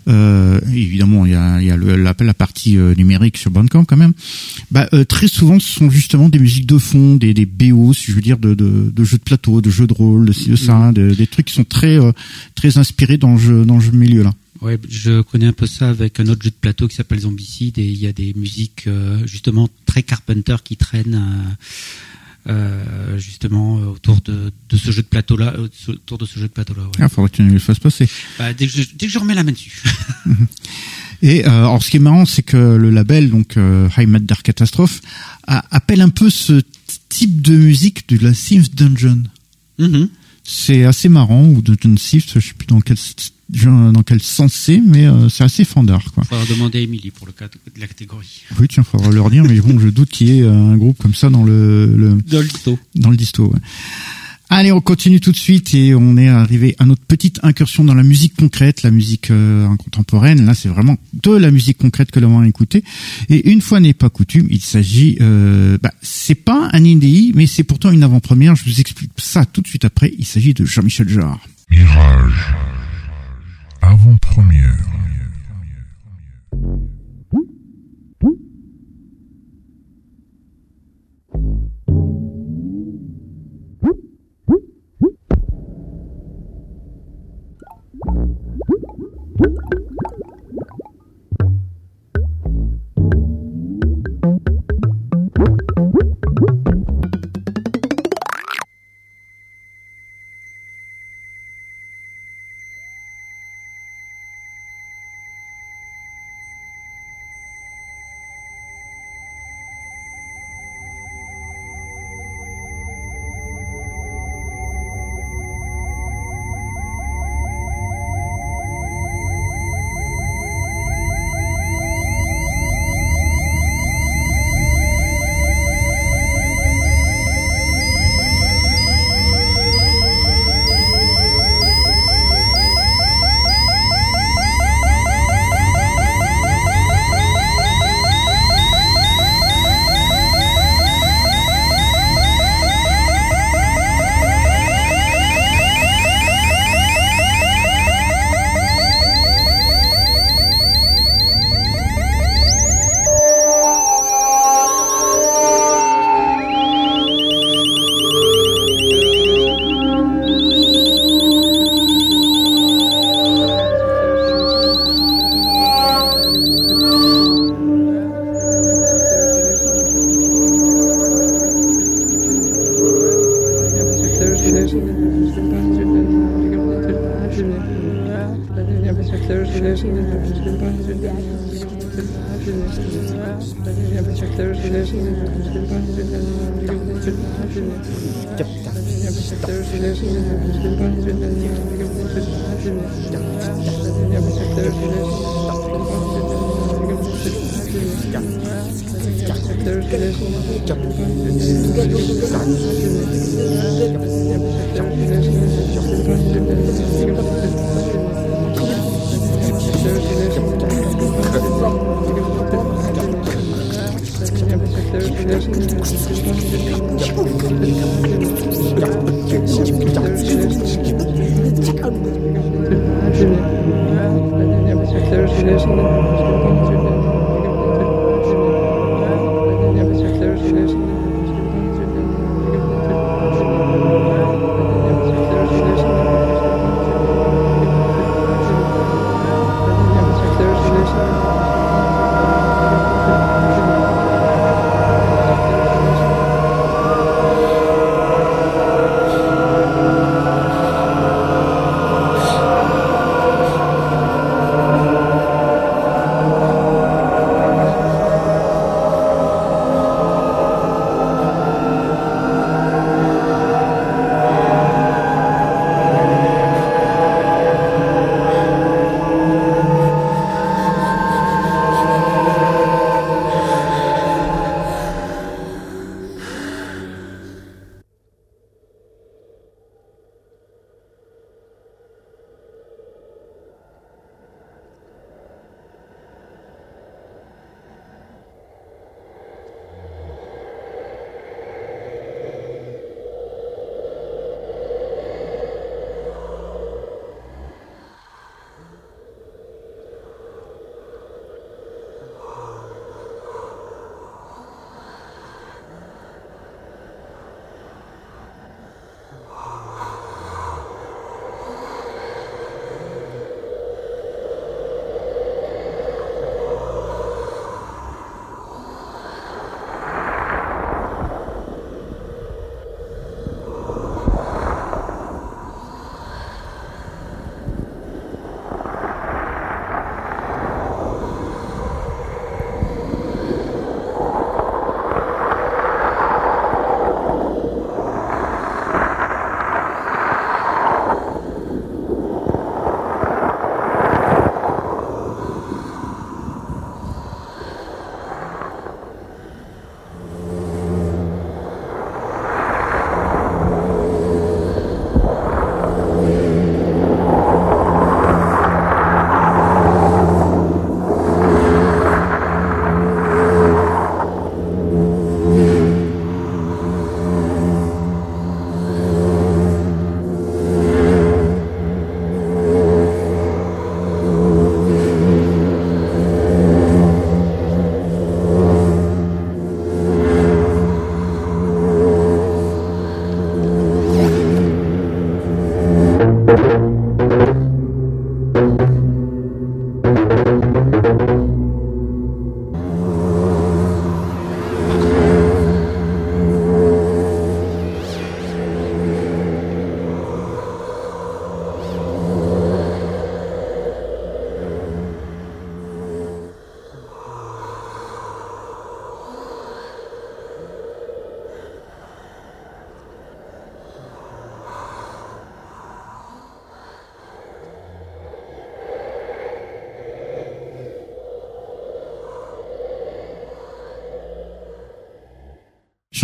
euh, 0.08 0.58
évidemment 0.72 1.26
il 1.26 1.32
y 1.32 1.34
a, 1.34 1.60
il 1.60 1.66
y 1.66 1.70
a 1.70 1.76
le- 1.76 1.96
la, 1.96 2.14
la 2.18 2.34
partie 2.34 2.76
euh, 2.78 2.94
numérique 2.94 3.36
sur 3.36 3.50
Bandcamp 3.50 3.84
quand 3.84 3.96
même, 3.96 4.12
bah, 4.70 4.88
euh, 4.94 5.04
très 5.04 5.26
souvent 5.28 5.58
ce 5.60 5.68
sont 5.70 5.90
justement 5.90 6.28
des 6.28 6.38
musiques 6.38 6.66
de 6.66 6.78
fond, 6.78 7.16
des, 7.16 7.34
des 7.34 7.46
BO, 7.46 7.92
si 7.92 8.10
je 8.10 8.16
veux 8.16 8.22
dire, 8.22 8.38
de, 8.38 8.54
de, 8.54 8.90
de 8.94 9.04
jeux 9.04 9.18
de 9.18 9.22
plateau, 9.22 9.60
de 9.60 9.70
jeux 9.70 9.86
de 9.86 9.92
rôle, 9.92 10.24
de 10.26 10.50
de 10.50 10.56
ça, 10.56 10.92
de- 10.92 11.12
des 11.14 11.26
trucs 11.26 11.46
qui 11.46 11.54
sont 11.54 11.64
très 11.64 11.98
euh, 11.98 12.12
très 12.54 12.78
inspirés 12.78 13.18
dans 13.18 13.32
le 13.34 13.38
jeu, 13.38 13.64
dans 13.64 13.78
le 13.78 13.90
milieu 13.92 14.22
là. 14.22 14.32
Ouais, 14.62 14.78
je 14.90 15.22
connais 15.22 15.46
un 15.46 15.54
peu 15.54 15.66
ça 15.66 15.88
avec 15.88 16.20
un 16.20 16.26
autre 16.28 16.42
jeu 16.44 16.50
de 16.50 16.54
plateau 16.60 16.86
qui 16.86 16.94
s'appelle 16.94 17.20
Zombicide 17.20 17.78
et 17.78 17.86
il 17.86 17.96
y 17.98 18.06
a 18.06 18.12
des 18.12 18.34
musiques 18.36 18.84
euh, 18.88 19.26
justement 19.26 19.68
très 19.86 20.02
Carpenter 20.02 20.56
qui 20.62 20.76
traînent 20.76 21.18
euh, 22.48 22.82
euh, 23.14 23.18
justement 23.18 23.78
euh, 23.78 23.86
autour 23.86 24.20
de, 24.22 24.52
de 24.68 24.76
ce 24.76 24.90
jeu 24.90 25.02
de 25.02 25.06
plateau 25.06 25.36
là, 25.36 25.54
autour 25.88 26.18
de 26.18 26.24
ce 26.26 26.38
jeu 26.38 26.48
de 26.48 26.52
plateau 26.52 26.74
là. 26.74 26.82
Ah, 26.98 27.08
faudrait 27.08 27.30
que 27.30 27.36
tu 27.36 27.42
nous 27.42 27.52
le 27.52 27.58
fasses 27.58 27.78
passer. 27.78 28.08
Bah, 28.38 28.52
dès, 28.52 28.66
que 28.66 28.72
je, 28.72 28.82
dès 28.96 29.06
que 29.06 29.12
je 29.12 29.18
remets 29.18 29.34
la 29.34 29.42
main 29.44 29.52
dessus. 29.52 29.82
Et 31.22 31.44
euh, 31.46 31.50
alors, 31.50 31.82
ce 31.82 31.90
qui 31.90 31.98
est 31.98 32.00
marrant, 32.00 32.24
c'est 32.24 32.42
que 32.42 32.56
le 32.56 32.88
label, 32.90 33.28
donc 33.30 33.56
euh, 33.58 33.88
Heimat 33.96 34.20
der 34.20 34.42
Katastrophe, 34.42 35.02
a- 35.46 35.64
appelle 35.70 36.00
un 36.00 36.08
peu 36.08 36.30
ce 36.30 36.62
type 37.10 37.42
de 37.42 37.54
musique 37.54 38.08
de 38.08 38.16
la 38.24 38.32
Sims 38.32 38.70
Dungeon. 38.74 39.24
Mhm. 39.78 40.08
C'est 40.44 40.84
assez 40.84 41.10
marrant, 41.10 41.44
ou 41.46 41.60
Dungeon 41.60 41.96
Sims, 41.98 42.20
je 42.34 42.40
sais 42.40 42.54
plus 42.54 42.66
dans 42.66 42.80
quel 42.80 42.96
dans 43.92 44.02
quel 44.02 44.20
sens 44.20 44.52
c'est, 44.52 44.80
mais 44.84 45.06
euh, 45.06 45.28
c'est 45.28 45.44
assez 45.44 45.64
fandard, 45.64 46.12
quoi. 46.12 46.24
Faudra 46.24 46.44
demander 46.46 46.78
à 46.78 46.82
Émilie 46.82 47.10
pour 47.10 47.26
le 47.26 47.32
cas 47.32 47.46
de 47.46 47.80
la 47.80 47.86
catégorie. 47.86 48.42
Oui, 48.58 48.68
tiens, 48.68 48.82
faudra 48.82 49.10
leur 49.10 49.30
dire, 49.30 49.44
mais 49.44 49.60
bon, 49.60 49.78
je 49.78 49.88
doute 49.88 50.10
qu'il 50.10 50.28
y 50.28 50.40
ait 50.40 50.46
un 50.46 50.76
groupe 50.76 50.98
comme 50.98 51.14
ça 51.14 51.30
dans 51.30 51.44
le, 51.44 51.86
le 51.86 52.14
Dolto. 52.22 52.78
dans 52.94 53.10
le 53.10 53.16
disto. 53.16 53.46
ouais. 53.46 53.60
Allez, 54.52 54.72
on 54.72 54.80
continue 54.80 55.20
tout 55.20 55.30
de 55.30 55.36
suite 55.36 55.74
et 55.74 55.94
on 55.94 56.16
est 56.16 56.26
arrivé 56.26 56.74
à 56.80 56.84
notre 56.84 57.04
petite 57.04 57.38
incursion 57.44 57.84
dans 57.84 57.94
la 57.94 58.02
musique 58.02 58.34
concrète, 58.34 58.82
la 58.82 58.90
musique 58.90 59.30
euh, 59.30 59.68
contemporaine. 59.76 60.44
Là, 60.44 60.54
c'est 60.54 60.68
vraiment 60.68 60.96
de 61.12 61.30
la 61.30 61.52
musique 61.52 61.78
concrète 61.78 62.10
que 62.10 62.18
l'on 62.18 62.40
va 62.40 62.48
écouter. 62.48 62.82
Et 63.28 63.48
une 63.48 63.60
fois 63.60 63.78
n'est 63.78 63.94
pas 63.94 64.10
coutume, 64.10 64.48
il 64.50 64.60
s'agit, 64.60 65.18
euh, 65.20 65.78
bah, 65.80 65.92
c'est 66.02 66.34
pas 66.34 66.68
un 66.72 66.84
indie, 66.84 67.30
mais 67.36 67.46
c'est 67.46 67.62
pourtant 67.62 67.92
une 67.92 68.02
avant-première. 68.02 68.56
Je 68.56 68.64
vous 68.64 68.80
explique 68.80 69.12
ça 69.18 69.44
tout 69.44 69.60
de 69.60 69.68
suite 69.68 69.84
après. 69.84 70.12
Il 70.18 70.24
s'agit 70.24 70.52
de 70.52 70.64
Jean-Michel 70.64 71.08
Jarre. 71.08 71.38
Mirage. 71.70 72.52
Avant-première. 73.82 74.76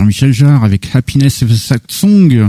Jean-Michel 0.07 0.33
Jarre 0.33 0.63
avec 0.63 0.95
Happiness 0.95 1.43
of 1.43 1.53
Sad 1.53 1.81
Song, 1.89 2.49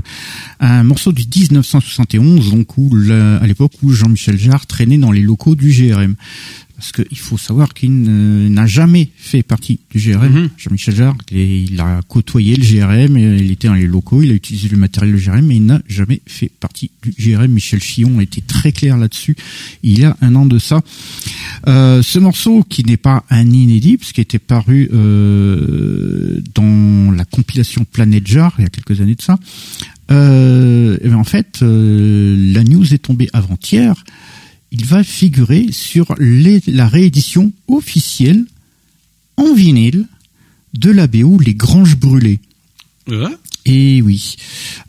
un 0.59 0.83
morceau 0.83 1.11
du 1.11 1.23
1971, 1.23 2.51
donc 2.51 2.77
où 2.77 2.95
à 3.09 3.47
l'époque 3.47 3.71
où 3.81 3.91
Jean-Michel 3.91 4.37
Jarre 4.37 4.67
traînait 4.67 4.99
dans 4.99 5.11
les 5.11 5.23
locaux 5.23 5.55
du 5.55 5.71
GRM 5.71 6.13
qu'il 7.01 7.17
faut 7.17 7.37
savoir 7.37 7.73
qu'il 7.73 8.01
n'a 8.01 8.65
jamais 8.67 9.09
fait 9.15 9.43
partie 9.43 9.79
du 9.91 9.99
GRM. 9.99 10.31
Mhm. 10.31 10.49
Jean-Michel 10.57 10.95
Jarre, 10.95 11.17
il 11.31 11.79
a 11.79 12.01
côtoyé 12.07 12.55
le 12.55 12.63
GRM, 12.63 13.17
il 13.17 13.51
était 13.51 13.67
dans 13.67 13.73
les 13.73 13.87
locaux, 13.87 14.21
il 14.21 14.31
a 14.31 14.33
utilisé 14.33 14.69
le 14.69 14.77
matériel 14.77 15.15
du 15.15 15.21
GRM, 15.21 15.45
mais 15.45 15.57
il 15.57 15.65
n'a 15.65 15.81
jamais 15.87 16.21
fait 16.25 16.51
partie 16.59 16.91
du 17.03 17.11
GRM. 17.17 17.51
Michel 17.51 17.81
Chillon 17.81 18.19
a 18.19 18.23
été 18.23 18.41
très 18.41 18.71
clair 18.71 18.97
là-dessus. 18.97 19.35
Il 19.83 19.99
y 19.99 20.05
a 20.05 20.15
un 20.21 20.35
an 20.35 20.45
de 20.45 20.59
ça. 20.59 20.81
Euh, 21.67 22.01
ce 22.01 22.19
morceau, 22.19 22.63
qui 22.67 22.83
n'est 22.83 22.97
pas 22.97 23.23
un 23.29 23.49
inédit, 23.49 23.97
qui 23.97 24.21
était 24.21 24.39
paru 24.39 24.89
euh, 24.93 26.41
dans 26.55 27.11
la 27.11 27.25
compilation 27.25 27.85
Planète 27.85 28.27
Jarre 28.27 28.55
il 28.59 28.63
y 28.63 28.65
a 28.65 28.69
quelques 28.69 29.01
années 29.01 29.15
de 29.15 29.21
ça, 29.21 29.37
euh, 30.11 30.97
et 31.01 31.13
en 31.13 31.23
fait, 31.23 31.59
euh, 31.61 32.53
la 32.53 32.63
news 32.63 32.93
est 32.93 32.99
tombée 32.99 33.29
avant-hier 33.33 34.03
il 34.71 34.85
va 34.85 35.03
figurer 35.03 35.67
sur 35.71 36.13
la 36.17 36.87
réédition 36.87 37.53
officielle 37.67 38.45
en 39.37 39.53
vinyle 39.53 40.07
de 40.73 40.91
la 40.91 41.07
BO 41.07 41.39
Les 41.39 41.53
Granges 41.53 41.95
Brûlées. 41.95 42.39
Et 43.65 44.01
oui. 44.01 44.37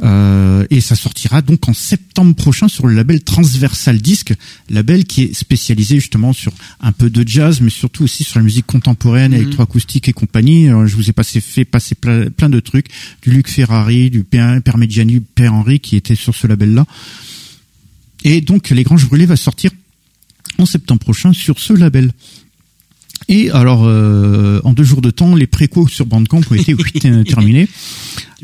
Euh, 0.03 0.65
et 0.71 0.81
ça 0.81 0.95
sortira 0.95 1.43
donc 1.43 1.69
en 1.69 1.75
septembre 1.75 2.35
prochain 2.37 2.69
sur 2.69 2.87
le 2.87 2.95
label 2.95 3.23
Transversal 3.23 4.01
Disc, 4.01 4.33
label 4.71 5.05
qui 5.05 5.25
est 5.25 5.35
spécialisé 5.35 5.97
justement 5.97 6.33
sur 6.33 6.53
un 6.81 6.93
peu 6.93 7.11
de 7.11 7.27
jazz, 7.27 7.61
mais 7.61 7.71
surtout 7.71 8.05
aussi 8.05 8.23
sur 8.23 8.39
la 8.39 8.45
musique 8.45 8.67
contemporaine, 8.67 9.33
mhm. 9.33 9.39
électroacoustique 9.43 10.09
et 10.09 10.13
compagnie. 10.13 10.69
je 10.69 10.95
vous 10.95 11.11
ai 11.11 11.13
passé, 11.13 11.41
fait 11.41 11.65
passer 11.65 11.97
plein, 11.97 12.49
de 12.49 12.61
trucs, 12.61 12.87
du 13.23 13.31
Luc 13.31 13.49
Ferrari, 13.49 14.11
du 14.11 14.23
Père, 14.23 14.61
Mediani, 14.77 15.15
du 15.15 15.21
Père 15.21 15.55
Henri 15.55 15.81
qui 15.81 15.97
était 15.97 16.15
sur 16.15 16.35
ce 16.35 16.47
label-là. 16.47 16.87
Et 18.25 18.41
donc, 18.41 18.71
Les 18.71 18.83
Granges 18.83 19.07
Brûlées 19.07 19.27
va 19.27 19.37
sortir 19.37 19.71
en 20.59 20.67
septembre 20.67 21.01
prochain 21.01 21.33
sur 21.33 21.59
ce 21.59 21.73
label. 21.73 22.13
Et 23.29 23.51
alors, 23.51 23.85
euh, 23.85 24.61
en 24.65 24.73
deux 24.73 24.85
jours 24.85 25.03
de 25.03 25.11
temps, 25.11 25.35
les 25.35 25.47
précos 25.47 25.89
sur 25.89 26.07
Bandcamp 26.07 26.41
ont 26.51 26.55
été 26.55 26.75
terminés. 27.25 27.69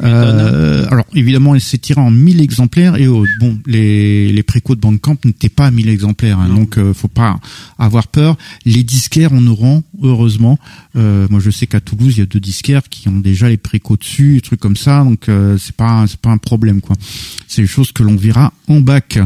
Euh, 0.03 0.87
alors 0.91 1.05
évidemment, 1.15 1.57
s'est 1.61 1.79
tiré 1.79 2.01
en 2.01 2.11
1000 2.11 2.41
exemplaires 2.41 2.97
et 2.97 3.07
oh, 3.07 3.25
bon, 3.39 3.59
les 3.65 4.33
les 4.33 4.43
précos 4.43 4.75
de 4.75 4.81
Bandcamp 4.81 5.17
n'étaient 5.25 5.49
pas 5.49 5.67
à 5.67 5.71
1000 5.71 5.89
exemplaires, 5.89 6.41
hein, 6.41 6.49
donc 6.49 6.79
euh, 6.79 6.93
faut 6.93 7.09
pas 7.09 7.39
avoir 7.79 8.09
peur. 8.09 8.37
Les 8.65 8.83
disquaires 8.83 9.33
en 9.33 9.47
auront 9.47 9.85
heureusement. 10.03 10.59
Euh, 10.97 11.29
moi, 11.31 11.39
je 11.39 11.51
sais 11.51 11.69
qu'à 11.69 11.81
Toulouse, 11.81 12.15
il 12.17 12.21
y 12.21 12.23
a 12.23 12.27
deux 12.27 12.41
disquaires 12.41 12.83
qui 12.89 13.09
ont 13.09 13.21
déjà 13.21 13.49
les 13.49 13.57
précos 13.57 13.97
dessus, 13.97 14.35
des 14.35 14.41
trucs 14.41 14.61
comme 14.61 14.77
ça, 14.77 15.05
donc 15.05 15.29
euh, 15.29 15.57
c'est 15.59 15.77
pas 15.77 16.07
c'est 16.09 16.21
pas 16.21 16.31
un 16.31 16.39
problème 16.39 16.81
quoi. 16.81 16.97
C'est 17.47 17.63
des 17.63 17.69
choses 17.69 17.93
que 17.93 18.03
l'on 18.03 18.17
verra 18.17 18.53
en 18.67 18.81
bac. 18.81 19.19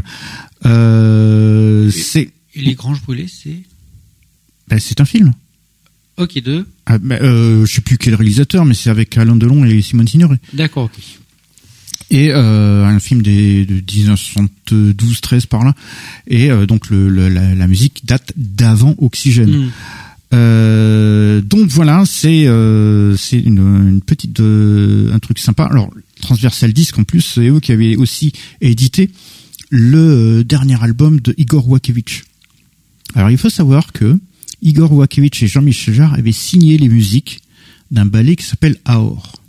c'est 0.63 2.31
et 2.55 2.63
les 2.63 2.75
Granges 2.75 3.03
brûlées, 3.03 3.29
c'est? 3.29 3.63
Ben, 4.69 4.79
C'est 4.79 5.01
un 5.01 5.05
film. 5.05 5.33
Ok, 6.17 6.43
deux. 6.43 6.67
Ah, 6.87 6.99
ben, 6.99 7.21
euh, 7.23 7.65
je 7.65 7.75
sais 7.75 7.81
plus 7.81 7.97
quel 7.97 8.15
réalisateur, 8.15 8.65
mais 8.65 8.75
c'est 8.75 8.91
avec 8.91 9.17
Alain 9.17 9.37
Delon 9.37 9.65
et 9.65 9.81
Simone 9.81 10.09
Signoret. 10.09 10.39
D'accord, 10.53 10.85
ok. 10.85 11.01
Et 12.11 12.31
euh, 12.33 12.87
un 12.87 12.99
film 13.01 13.23
des, 13.23 13.67
de 13.67 13.81
1972-13 13.81 15.47
par 15.47 15.65
là. 15.65 15.75
Et 16.27 16.51
euh, 16.51 16.67
donc 16.67 16.89
le, 16.91 17.29
la, 17.29 17.67
musique 17.67 18.07
date 18.07 18.33
d'avant 18.37 18.95
Oxygène. 18.99 19.67
Hmm. 19.67 19.71
Euh, 20.35 21.41
donc 21.41 21.69
voilà, 21.69 22.05
c'est 22.07 22.47
euh, 22.47 23.17
c'est 23.17 23.39
une, 23.39 23.59
une, 23.59 24.01
petite 24.01 24.41
un 24.41 25.19
truc 25.19 25.39
sympa. 25.39 25.65
Alors 25.65 25.91
Transversal 26.21 26.73
Disc 26.73 26.99
en 26.99 27.05
plus, 27.05 27.21
c'est 27.21 27.49
eux 27.49 27.61
qui 27.61 27.73
avaient 27.73 27.97
aussi 27.97 28.33
édité 28.61 29.11
le 29.71 30.45
dernier 30.45 30.83
album 30.83 31.21
de 31.21 31.35
Igor 31.37 31.69
Wakevich. 31.69 32.25
Alors 33.15 33.31
il 33.31 33.39
faut 33.39 33.51
savoir 33.51 33.93
que 33.93 34.19
Igor 34.63 34.93
Wakevich 34.93 35.43
et 35.43 35.47
Jean-Michel 35.47 35.95
Jarre 35.95 36.15
avaient 36.15 36.33
signé 36.33 36.79
les 36.79 36.89
musiques 36.89 37.41
d'un 37.91 38.07
ballet 38.07 38.37
qui 38.37 38.45
s'appelle 38.45 38.77
Aor. 38.85 39.41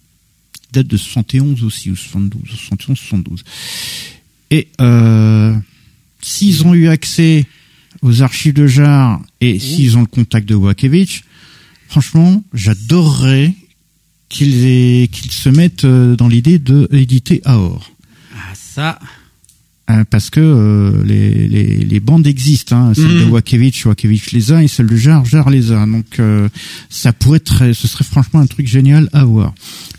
date 0.71 0.87
de 0.87 0.97
71 0.97 1.63
aussi, 1.63 1.89
ou 1.89 1.95
72, 1.95 2.41
71, 2.47 2.97
72. 2.97 3.43
Et 4.51 4.67
euh, 4.81 5.55
s'ils 6.21 6.65
ont 6.65 6.73
eu 6.73 6.87
accès 6.87 7.45
aux 8.01 8.21
archives 8.21 8.53
de 8.53 8.67
Jarre 8.67 9.21
et 9.41 9.59
s'ils 9.59 9.97
ont 9.97 10.01
le 10.01 10.07
contact 10.07 10.47
de 10.47 10.55
Wakevich, 10.55 11.23
franchement, 11.87 12.43
j'adorerais 12.53 13.53
qu'ils 14.29 15.09
se 15.31 15.49
mettent 15.49 15.85
euh, 15.85 16.15
dans 16.15 16.27
l'idée 16.27 16.59
de 16.59 16.87
éditer 16.91 17.41
Aor. 17.45 17.91
Ah 18.35 18.53
ça, 18.53 18.99
parce 20.09 20.29
que 20.29 20.39
euh, 20.39 21.03
les, 21.03 21.47
les, 21.47 21.77
les, 21.77 21.99
bandes 21.99 22.27
existent, 22.27 22.75
hein, 22.75 22.93
celle 22.93 23.07
de 23.07 23.25
mhm. 23.25 23.31
Wakevich, 23.31 23.85
Wakevich 23.85 24.31
les 24.31 24.51
a, 24.51 24.63
et 24.63 24.67
celle 24.67 24.85
de 24.85 24.95
Jar, 24.95 25.25
Jar 25.25 25.49
les 25.49 25.71
a. 25.71 25.85
Donc 25.85 26.19
euh, 26.19 26.47
ça 26.89 27.11
pourrait 27.11 27.37
être, 27.37 27.73
ce 27.73 27.87
serait 27.87 28.03
franchement 28.03 28.39
un 28.39 28.45
truc 28.45 28.67
génial 28.67 29.09
à 29.13 29.25
voir. 29.25 29.53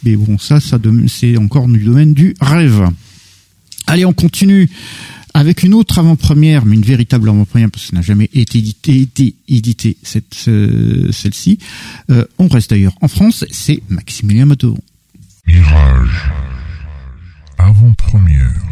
Mais 0.05 0.14
bon, 0.14 0.38
ça, 0.38 0.61
ça 0.61 0.78
c'est 1.09 1.36
encore 1.36 1.66
du 1.66 1.80
domaine 1.80 2.14
du 2.14 2.34
rêve. 2.41 2.88
Allez, 3.88 4.05
on 4.05 4.12
continue 4.12 4.70
avec 5.34 5.62
une 5.64 5.74
autre 5.74 5.99
avant-première, 5.99 6.64
mais 6.66 6.76
une 6.76 6.82
véritable 6.82 7.28
avant-première 7.28 7.70
parce 7.70 7.84
que 7.84 7.91
ça 7.91 7.97
n'a 7.97 8.03
jamais 8.03 8.30
été 8.32 8.59
édité, 8.59 9.01
été 9.01 9.34
édité 9.49 9.97
cette 10.03 10.34
celle-ci. 10.34 11.59
on 12.38 12.49
reste 12.49 12.70
d'ailleurs 12.70 12.95
en 13.01 13.09
France, 13.09 13.45
c'est 13.51 13.82
Maximilien 13.88 14.47
Matteau. 14.47 14.78
Mirage, 15.47 16.30
avant-première. 17.59 18.70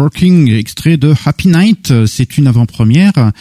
Working, 0.00 0.50
extrait 0.50 0.96
de 0.96 1.12
Happy 1.26 1.48
Night. 1.48 1.92
C'est 2.06 2.38
une 2.38 2.46
avant-première. 2.46 3.32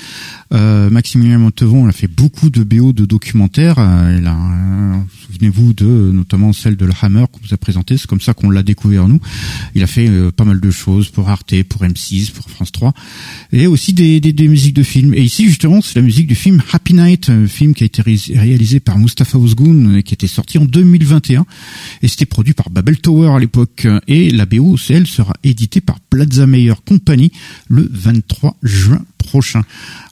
Euh, 0.54 0.90
Maximilien 0.90 1.38
Montevon 1.38 1.88
a 1.88 1.94
fait 1.94 2.08
beaucoup 2.08 2.50
de 2.50 2.64
BO 2.64 2.92
de 2.92 3.06
documentaires. 3.06 3.80
Euh, 3.80 4.20
euh, 4.20 4.98
souvenez-vous 5.26 5.74
de 5.74 5.86
notamment 5.86 6.52
celle 6.52 6.76
de 6.76 6.86
la 6.86 6.94
Hammer 7.02 7.26
a 7.54 7.58
présenté. 7.58 7.98
C'est 7.98 8.08
comme 8.08 8.22
ça 8.22 8.34
qu'on 8.34 8.50
l'a 8.50 8.64
découvert 8.64 9.08
nous. 9.08 9.20
Il 9.76 9.84
a 9.84 9.88
fait 9.88 10.10
euh, 10.10 10.32
pas 10.32 10.46
mal 10.46 10.60
de 10.60 10.72
choses 10.72 11.10
pour 11.10 11.30
Arte, 11.30 11.64
pour 11.64 11.82
M6, 11.82 12.32
pour 12.32 12.50
France 12.50 12.72
3, 12.72 12.94
et 13.52 13.68
aussi 13.68 13.94
des, 13.94 14.48
musiques 14.48 14.76
de 14.76 14.84
films. 14.84 15.14
Et 15.14 15.22
ici 15.22 15.46
justement, 15.46 15.82
c'est 15.82 15.96
la 15.96 16.02
musique 16.02 16.28
du 16.28 16.36
film 16.36 16.62
Happy 16.72 16.94
Night, 16.94 17.30
un 17.30 17.48
film 17.48 17.74
qui 17.74 17.84
a 17.84 17.86
été 17.86 18.02
réalisé 18.02 18.80
par 18.80 18.98
Mustafa 18.98 19.38
Ozgun 19.38 19.96
et 19.96 20.04
qui 20.04 20.14
était 20.14 20.28
sorti 20.28 20.58
en 20.58 20.66
2021. 20.66 21.46
Et 22.02 22.08
c'était 22.08 22.26
produit 22.26 22.54
par 22.54 22.70
Babel 22.70 22.98
Tower 23.00 23.30
à 23.36 23.40
l'époque. 23.40 23.88
Et 24.08 24.30
la 24.30 24.46
BO, 24.46 24.78
elle, 24.90 25.08
sera 25.08 25.34
éditée 25.44 25.82
par 25.82 26.00
Plaza 26.00 26.48
Meyer 26.48 26.74
Company 26.86 27.32
le 27.68 27.90
23 27.92 28.58
juin 28.64 29.02
prochain. 29.18 29.64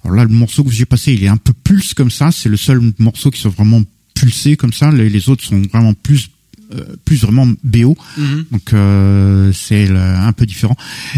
Alors 0.03 0.15
là, 0.15 0.23
le 0.23 0.33
morceau 0.33 0.63
que 0.63 0.71
j'ai 0.71 0.85
passé, 0.85 1.13
il 1.13 1.23
est 1.23 1.27
un 1.27 1.37
peu 1.37 1.53
pulse 1.53 1.93
comme 1.93 2.11
ça. 2.11 2.31
C'est 2.31 2.49
le 2.49 2.57
seul 2.57 2.81
morceau 2.99 3.31
qui 3.31 3.41
soit 3.41 3.51
vraiment 3.51 3.81
pulsé 4.13 4.57
comme 4.57 4.73
ça. 4.73 4.91
Les, 4.91 5.29
autres 5.29 5.43
sont 5.43 5.61
vraiment 5.61 5.93
plus 5.93 6.29
plus 7.05 7.21
vraiment 7.21 7.47
BO, 7.63 7.95
mhm. 8.17 8.45
donc 8.51 8.73
euh, 8.73 9.51
c'est 9.53 9.89
un 9.89 10.31
peu 10.33 10.45
différent. 10.45 10.75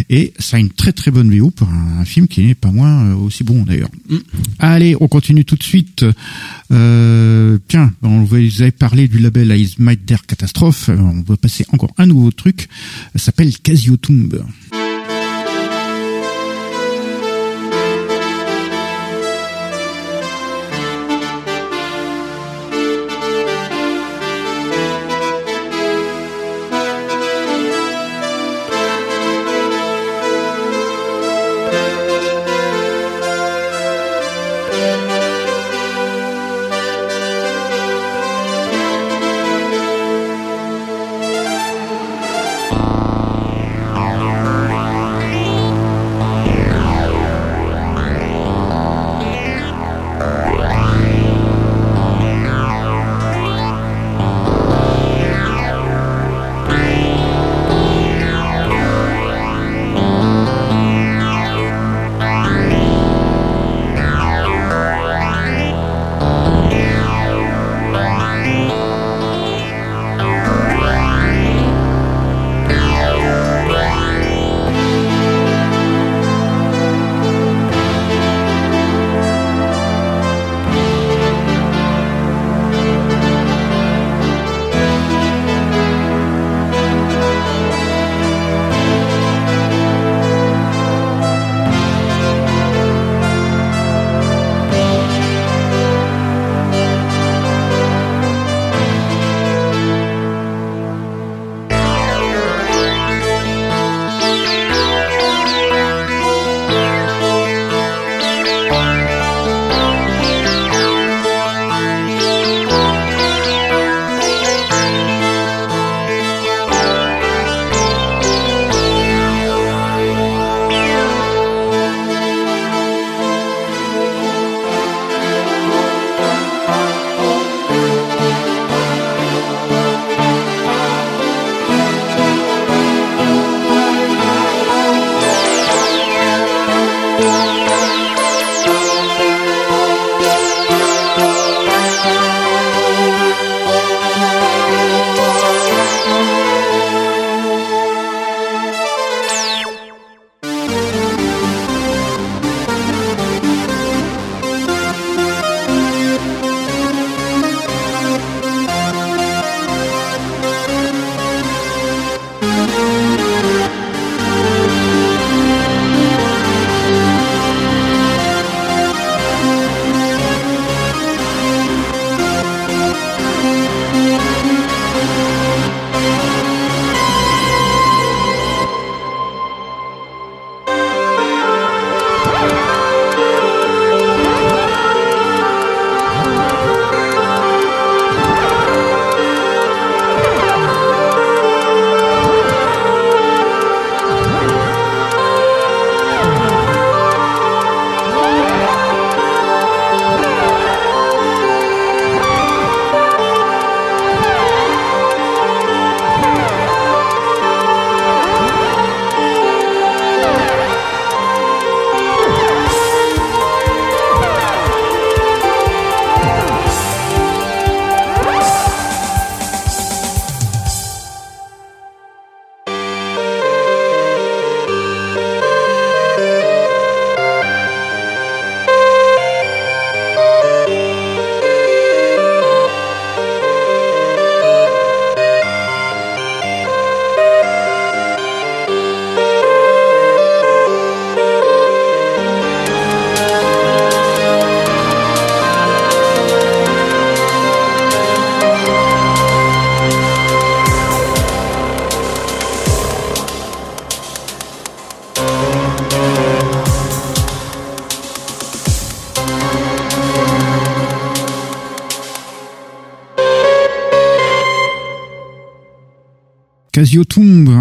Et 0.10 0.34
ça 0.40 0.58
a 0.58 0.60
une 0.60 0.70
très 0.70 0.92
très 0.92 1.12
bonne 1.12 1.30
BO 1.30 1.52
pour 1.52 1.68
un, 1.68 2.06
film 2.06 2.28
qui 2.28 2.46
n'est 2.46 2.56
pas 2.56 2.72
moins 2.72 3.06
euh, 3.06 3.16
aussi 3.16 3.44
bon 3.44 3.64
d'ailleurs. 3.64 3.90
Mhm. 4.10 4.20
Allez, 4.60 4.96
on 5.00 5.08
continue 5.08 5.46
tout 5.46 5.56
de 5.56 5.64
suite. 5.64 6.06
tiens, 6.70 7.94
on 8.02 8.24
vous 8.24 8.62
avez 8.62 8.72
parlé 8.72 9.08
du 9.08 9.20
label 9.20 9.52
Ice 9.60 9.80
Might 9.80 10.06
Dare 10.06 10.26
Catastrophe. 10.26 10.90
On 10.90 11.22
va 11.22 11.38
passer 11.38 11.66
encore 11.72 11.94
un 11.98 12.06
nouveau 12.06 12.32
truc. 12.32 12.68
Ça 13.16 13.26
s'appelle. 13.26 13.50
Casio 13.62 13.98
Tomb 13.98 14.40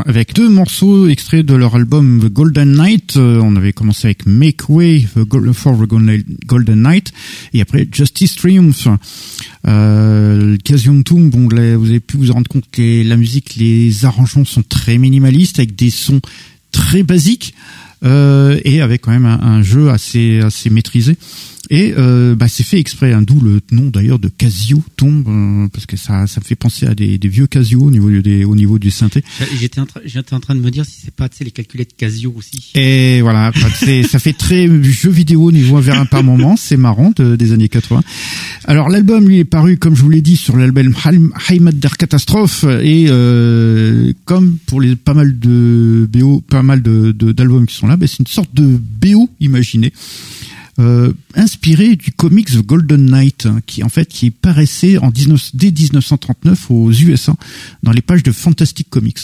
avec 0.06 0.34
deux 0.34 0.48
morceaux 0.48 1.08
extraits 1.08 1.44
de 1.44 1.54
leur 1.54 1.74
album 1.74 2.20
The 2.22 2.32
Golden 2.32 2.76
Night. 2.80 3.16
Euh, 3.16 3.40
on 3.42 3.56
avait 3.56 3.72
commencé 3.72 4.06
avec 4.06 4.26
Make 4.26 4.68
Way 4.68 5.06
for 5.52 5.76
the 5.76 5.86
Golden 6.46 6.82
Night 6.82 7.12
et 7.52 7.60
après 7.60 7.88
Justice 7.90 8.36
Triumph. 8.36 8.86
Euh, 9.66 10.56
Casio 10.62 11.02
Tomb, 11.02 11.30
bon, 11.30 11.48
vous 11.48 11.88
avez 11.88 12.00
pu 12.00 12.16
vous 12.16 12.32
rendre 12.32 12.48
compte 12.48 12.66
que 12.70 13.02
la 13.02 13.16
musique, 13.16 13.56
les 13.56 14.04
arrangements 14.04 14.44
sont 14.44 14.62
très 14.62 14.98
minimalistes 14.98 15.58
avec 15.58 15.74
des 15.74 15.90
sons 15.90 16.20
très 16.70 17.02
basiques 17.02 17.54
euh, 18.04 18.60
et 18.64 18.80
avec 18.80 19.02
quand 19.02 19.10
même 19.10 19.26
un, 19.26 19.40
un 19.40 19.62
jeu 19.62 19.90
assez 19.90 20.38
assez 20.40 20.70
maîtrisé. 20.70 21.16
Et 21.70 21.94
euh, 21.96 22.34
bah, 22.34 22.48
c'est 22.48 22.62
fait 22.64 22.78
exprès, 22.78 23.12
hein, 23.12 23.22
d'où 23.22 23.40
le 23.40 23.60
nom 23.72 23.90
d'ailleurs 23.90 24.18
de 24.18 24.28
Casio 24.28 24.82
tombe, 24.96 25.26
euh, 25.28 25.68
parce 25.72 25.86
que 25.86 25.96
ça, 25.96 26.26
ça 26.26 26.40
me 26.40 26.44
fait 26.44 26.56
penser 26.56 26.86
à 26.86 26.94
des, 26.94 27.18
des 27.18 27.28
vieux 27.28 27.46
Casio 27.46 27.82
au 27.82 27.90
niveau 27.90 28.10
des, 28.10 28.44
au 28.44 28.56
niveau 28.56 28.78
du 28.78 28.90
synthé. 28.90 29.22
J'étais 29.58 29.80
en, 29.80 29.86
j'étais 30.04 30.34
en 30.34 30.40
train 30.40 30.54
de 30.54 30.60
me 30.60 30.70
dire 30.70 30.84
si 30.84 31.00
c'est 31.04 31.14
pas, 31.14 31.28
les 31.40 31.50
calculettes 31.50 31.96
Casio 31.96 32.32
aussi. 32.36 32.72
Et 32.74 33.20
voilà, 33.20 33.52
ça 33.54 34.18
fait 34.18 34.32
très 34.32 34.66
jeu 34.82 35.10
vidéo 35.10 35.52
niveau 35.52 35.80
vers 35.80 36.00
un 36.00 36.06
par 36.06 36.24
moment, 36.24 36.56
c'est 36.56 36.76
marrant 36.76 37.12
des 37.16 37.52
années 37.52 37.68
80. 37.68 38.02
Alors 38.64 38.88
l'album 38.88 39.26
lui 39.26 39.38
est 39.38 39.44
paru, 39.44 39.76
comme 39.76 39.94
je 39.94 40.02
vous 40.02 40.10
l'ai 40.10 40.22
dit, 40.22 40.36
sur 40.36 40.56
l'album 40.56 40.94
Heimat 41.48 41.72
der 41.72 41.96
Catastrophe, 41.96 42.64
et 42.64 43.06
euh, 43.08 44.12
comme 44.24 44.58
pour 44.66 44.80
les 44.80 44.96
pas 44.96 45.14
mal 45.14 45.38
de 45.38 46.08
BO, 46.10 46.40
pas 46.40 46.62
mal 46.62 46.82
de 46.82 47.12
d'albums 47.12 47.66
qui 47.66 47.74
sont 47.74 47.86
là, 47.86 47.96
bah, 47.96 48.06
c'est 48.06 48.20
une 48.20 48.26
sorte 48.26 48.54
de 48.54 48.78
BO 49.00 49.28
imaginé 49.40 49.92
euh, 50.78 51.12
inspiré 51.34 51.96
du 51.96 52.12
comics 52.12 52.50
The 52.50 52.64
Golden 52.64 53.06
Knight, 53.06 53.46
hein, 53.46 53.60
qui 53.66 53.82
en 53.82 53.88
fait 53.88 54.08
qui 54.08 54.30
paraissait 54.30 54.98
en 54.98 55.10
19, 55.10 55.50
dès 55.54 55.70
1939 55.70 56.70
aux 56.70 56.92
USA 56.92 57.34
dans 57.82 57.92
les 57.92 58.02
pages 58.02 58.22
de 58.22 58.32
Fantastic 58.32 58.88
Comics. 58.90 59.18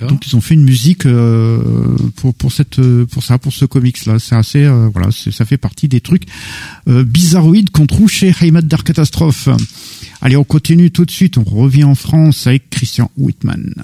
Donc 0.00 0.26
ils 0.26 0.36
ont 0.36 0.40
fait 0.40 0.54
une 0.54 0.64
musique 0.64 1.06
euh, 1.06 1.96
pour 2.16 2.34
pour 2.34 2.52
cette 2.52 2.80
pour 3.06 3.22
ça 3.22 3.38
pour 3.38 3.52
ce 3.52 3.64
comics 3.64 4.06
là. 4.06 4.18
C'est 4.18 4.36
assez 4.36 4.64
euh, 4.64 4.88
voilà, 4.92 5.10
ça 5.10 5.44
fait 5.44 5.56
partie 5.56 5.88
des 5.88 6.00
trucs 6.00 6.24
euh, 6.88 7.04
bizarroïdes 7.04 7.70
qu'on 7.70 7.86
trouve 7.86 8.08
chez 8.08 8.32
Heimat 8.40 8.62
Dark 8.62 8.86
Catastrophe. 8.86 9.48
Allez, 10.20 10.36
on 10.36 10.44
continue 10.44 10.90
tout 10.90 11.04
de 11.04 11.10
suite. 11.10 11.36
On 11.38 11.44
revient 11.44 11.84
en 11.84 11.94
France 11.94 12.46
avec 12.46 12.70
Christian 12.70 13.10
Whitman. 13.16 13.74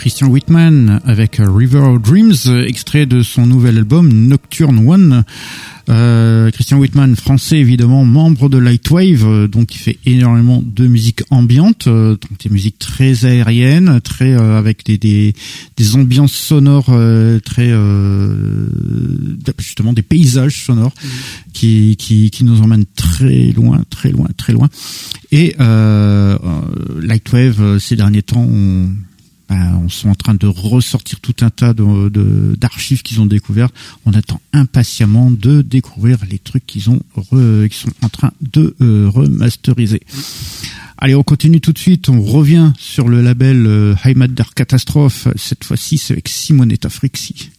Christian 0.00 0.28
Whitman 0.28 0.98
avec 1.04 1.36
River 1.38 1.80
of 1.80 2.00
Dreams, 2.00 2.64
extrait 2.66 3.04
de 3.04 3.22
son 3.22 3.44
nouvel 3.44 3.76
album 3.76 4.10
Nocturne 4.10 4.88
One. 4.88 5.24
Euh, 5.90 6.50
Christian 6.52 6.78
Whitman, 6.78 7.16
français 7.16 7.58
évidemment, 7.58 8.06
membre 8.06 8.48
de 8.48 8.56
Lightwave, 8.56 9.26
euh, 9.26 9.46
donc 9.46 9.74
il 9.74 9.78
fait 9.78 9.98
énormément 10.06 10.62
de 10.64 10.86
musique 10.86 11.20
ambiante, 11.28 11.86
euh, 11.86 12.12
donc 12.12 12.38
des 12.42 12.48
musiques 12.48 12.78
très 12.78 13.26
aériennes, 13.26 14.00
très 14.00 14.32
euh, 14.32 14.56
avec 14.56 14.86
des, 14.86 14.96
des, 14.96 15.34
des 15.76 15.96
ambiances 15.96 16.32
sonores 16.32 16.90
très 17.44 17.70
justement 19.58 19.92
des 19.92 20.02
paysages 20.02 20.64
sonores 20.64 20.94
mmh. 20.94 21.08
qui, 21.52 21.96
qui, 21.98 22.30
qui 22.30 22.44
nous 22.44 22.62
emmènent 22.62 22.86
très 22.96 23.52
loin, 23.52 23.82
très 23.90 24.12
loin, 24.12 24.28
très 24.38 24.54
loin. 24.54 24.70
Et 25.30 25.54
Lightwave 27.02 27.78
ces 27.78 27.96
derniers 27.96 28.22
temps 28.22 28.40
ont 28.40 28.88
on 29.50 29.88
sont 29.88 30.08
en 30.08 30.14
train 30.14 30.34
de 30.34 30.46
ressortir 30.46 31.20
tout 31.20 31.34
un 31.40 31.50
tas 31.50 31.74
d'archives 31.74 33.02
qu'ils 33.02 33.20
ont 33.20 33.26
découvertes. 33.26 33.74
On 34.06 34.12
attend 34.12 34.40
impatiemment 34.52 35.30
de 35.30 35.62
découvrir 35.62 36.18
les 36.28 36.38
trucs 36.38 36.66
qu'ils 36.66 36.90
ont 36.90 37.00
sont 37.72 37.92
en 38.02 38.08
train 38.08 38.32
de 38.40 38.74
euh, 38.80 39.08
remasteriser. 39.08 40.00
Allez, 40.98 41.14
on 41.14 41.22
continue 41.22 41.60
tout 41.60 41.72
de 41.72 41.78
suite. 41.78 42.08
On 42.08 42.20
revient 42.20 42.72
sur 42.78 43.08
le 43.08 43.22
label 43.22 43.66
euh, 43.66 43.94
Dark 44.28 44.54
Catastrophe. 44.54 45.28
Cette 45.36 45.64
fois-ci, 45.64 45.98
c'est 45.98 46.12
avec 46.12 46.28
Simonetta 46.28 46.90
Frixi. 46.90 47.50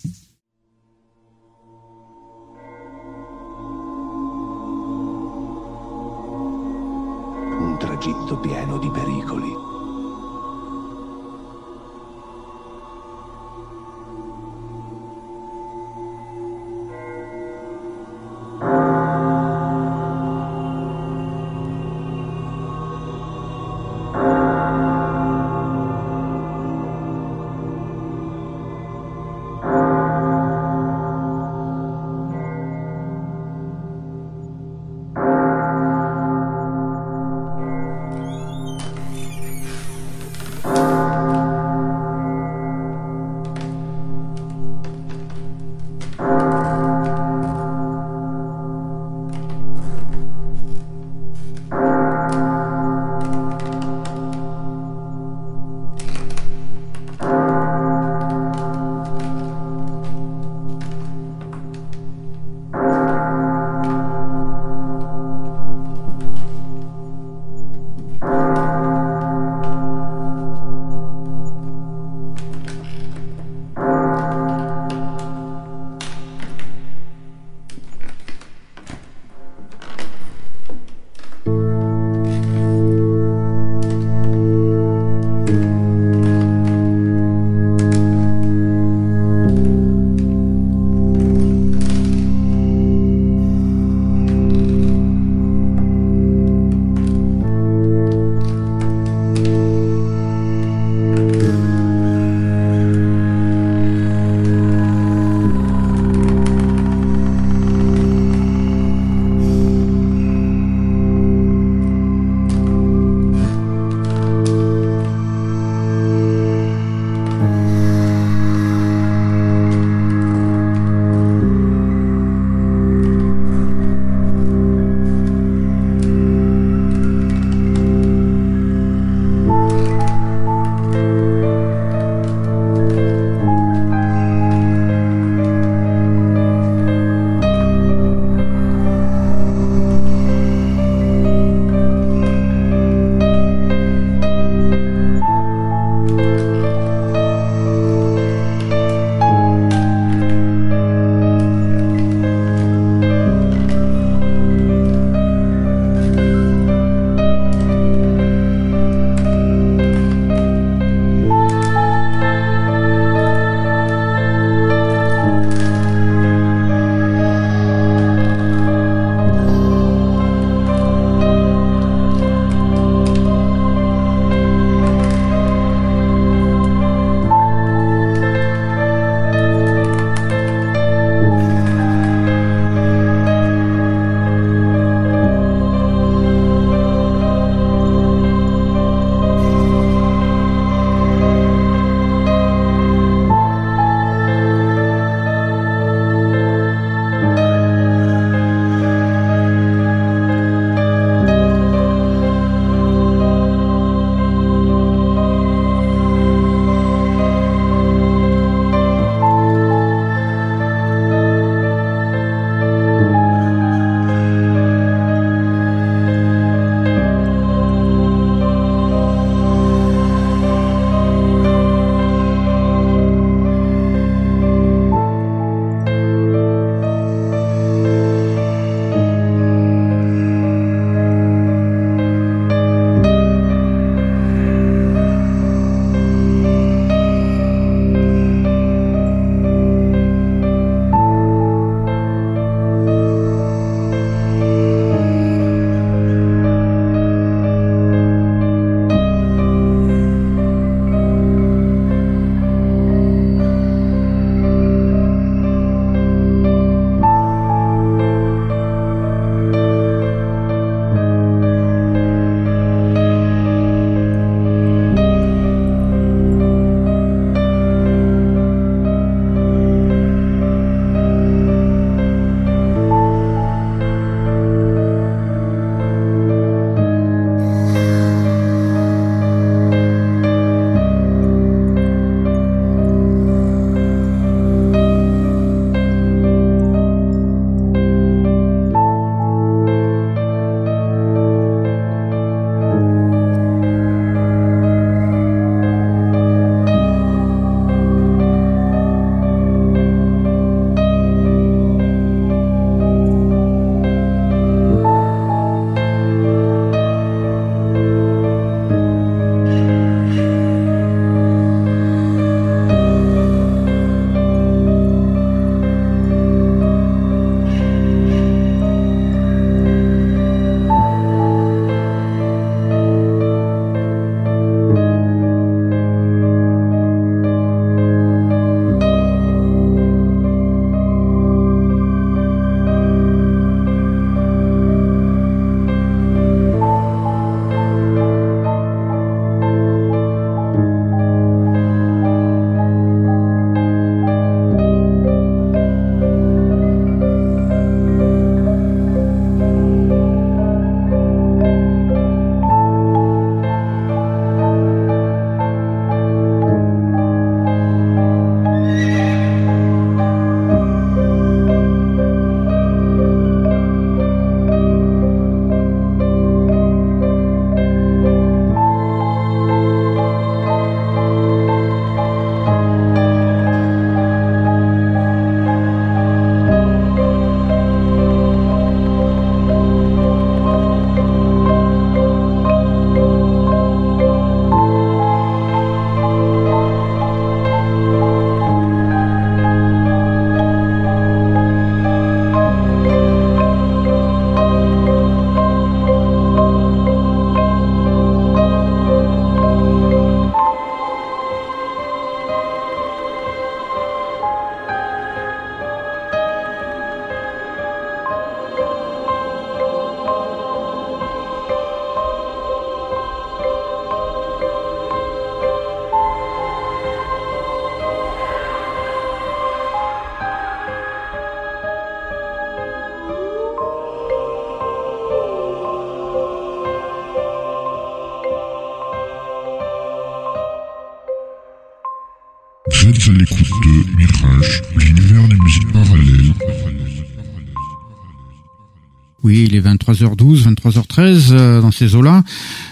23h12, 439.91 440.43
23h13 440.55 441.27
euh, 441.31 441.61
dans 441.61 441.71
ces 441.71 441.95
eaux-là. 441.95 442.23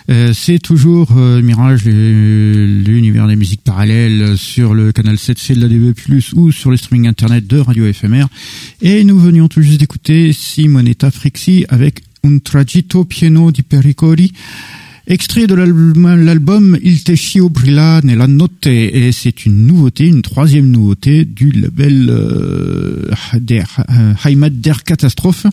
Euh, 0.10 0.34
c'est 0.34 0.60
toujours 0.60 1.10
euh, 1.18 1.42
Mirage, 1.42 1.86
les- 1.86 2.68
l'univers 2.68 3.28
des 3.28 3.36
musiques 3.36 3.64
parallèles 3.64 4.38
sur 4.38 4.74
le 4.74 4.92
canal 4.92 5.16
7C 5.16 5.56
de 5.56 5.62
la 5.62 5.68
DB+, 5.68 5.94
ou 6.36 6.52
sur 6.52 6.72
le 6.72 6.78
streaming 6.78 7.08
internet 7.08 7.46
de 7.48 7.60
Radio 7.60 7.92
FMR. 7.92 8.26
Et 8.82 9.04
nous 9.04 9.20
venions 9.20 9.48
tout 9.48 9.62
juste 9.62 9.80
d'écouter 9.80 10.34
Simonetta 10.34 11.12
Frixi 11.12 11.66
avec 11.70 12.02
Un 12.26 12.40
tragitto 12.40 13.06
pieno 13.06 13.50
di 13.50 13.64
pericoli. 13.64 14.34
Extrait 15.10 15.48
de 15.48 15.56
l'album 15.56 16.78
Il 16.84 17.02
te 17.02 17.16
scio 17.16 17.50
brilla 17.50 18.00
nella 18.04 18.28
notte 18.28 18.68
et 18.68 19.12
c'est 19.12 19.48
une 19.48 19.66
nouveauté, 19.66 20.06
une 20.06 20.22
troisième 20.22 20.70
nouveauté 20.70 21.26
du 21.26 21.50
label 21.50 22.06
euh, 22.12 23.10
der, 23.34 23.84
euh, 23.90 24.14
Heimat 24.24 24.52
der 24.52 24.84
Katastrophe. 24.84 25.48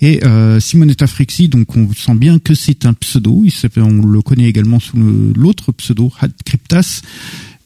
Et 0.00 0.24
euh, 0.24 0.60
Simonetta 0.60 1.08
Frixi, 1.08 1.48
donc 1.48 1.76
on 1.76 1.92
sent 1.92 2.14
bien 2.14 2.38
que 2.38 2.54
c'est 2.54 2.86
un 2.86 2.92
pseudo. 2.92 3.44
On 3.76 4.06
le 4.06 4.22
connaît 4.22 4.48
également 4.48 4.78
sous 4.78 4.96
l'autre 5.34 5.72
pseudo 5.72 6.12
Had 6.20 6.32
Cryptas. 6.44 7.02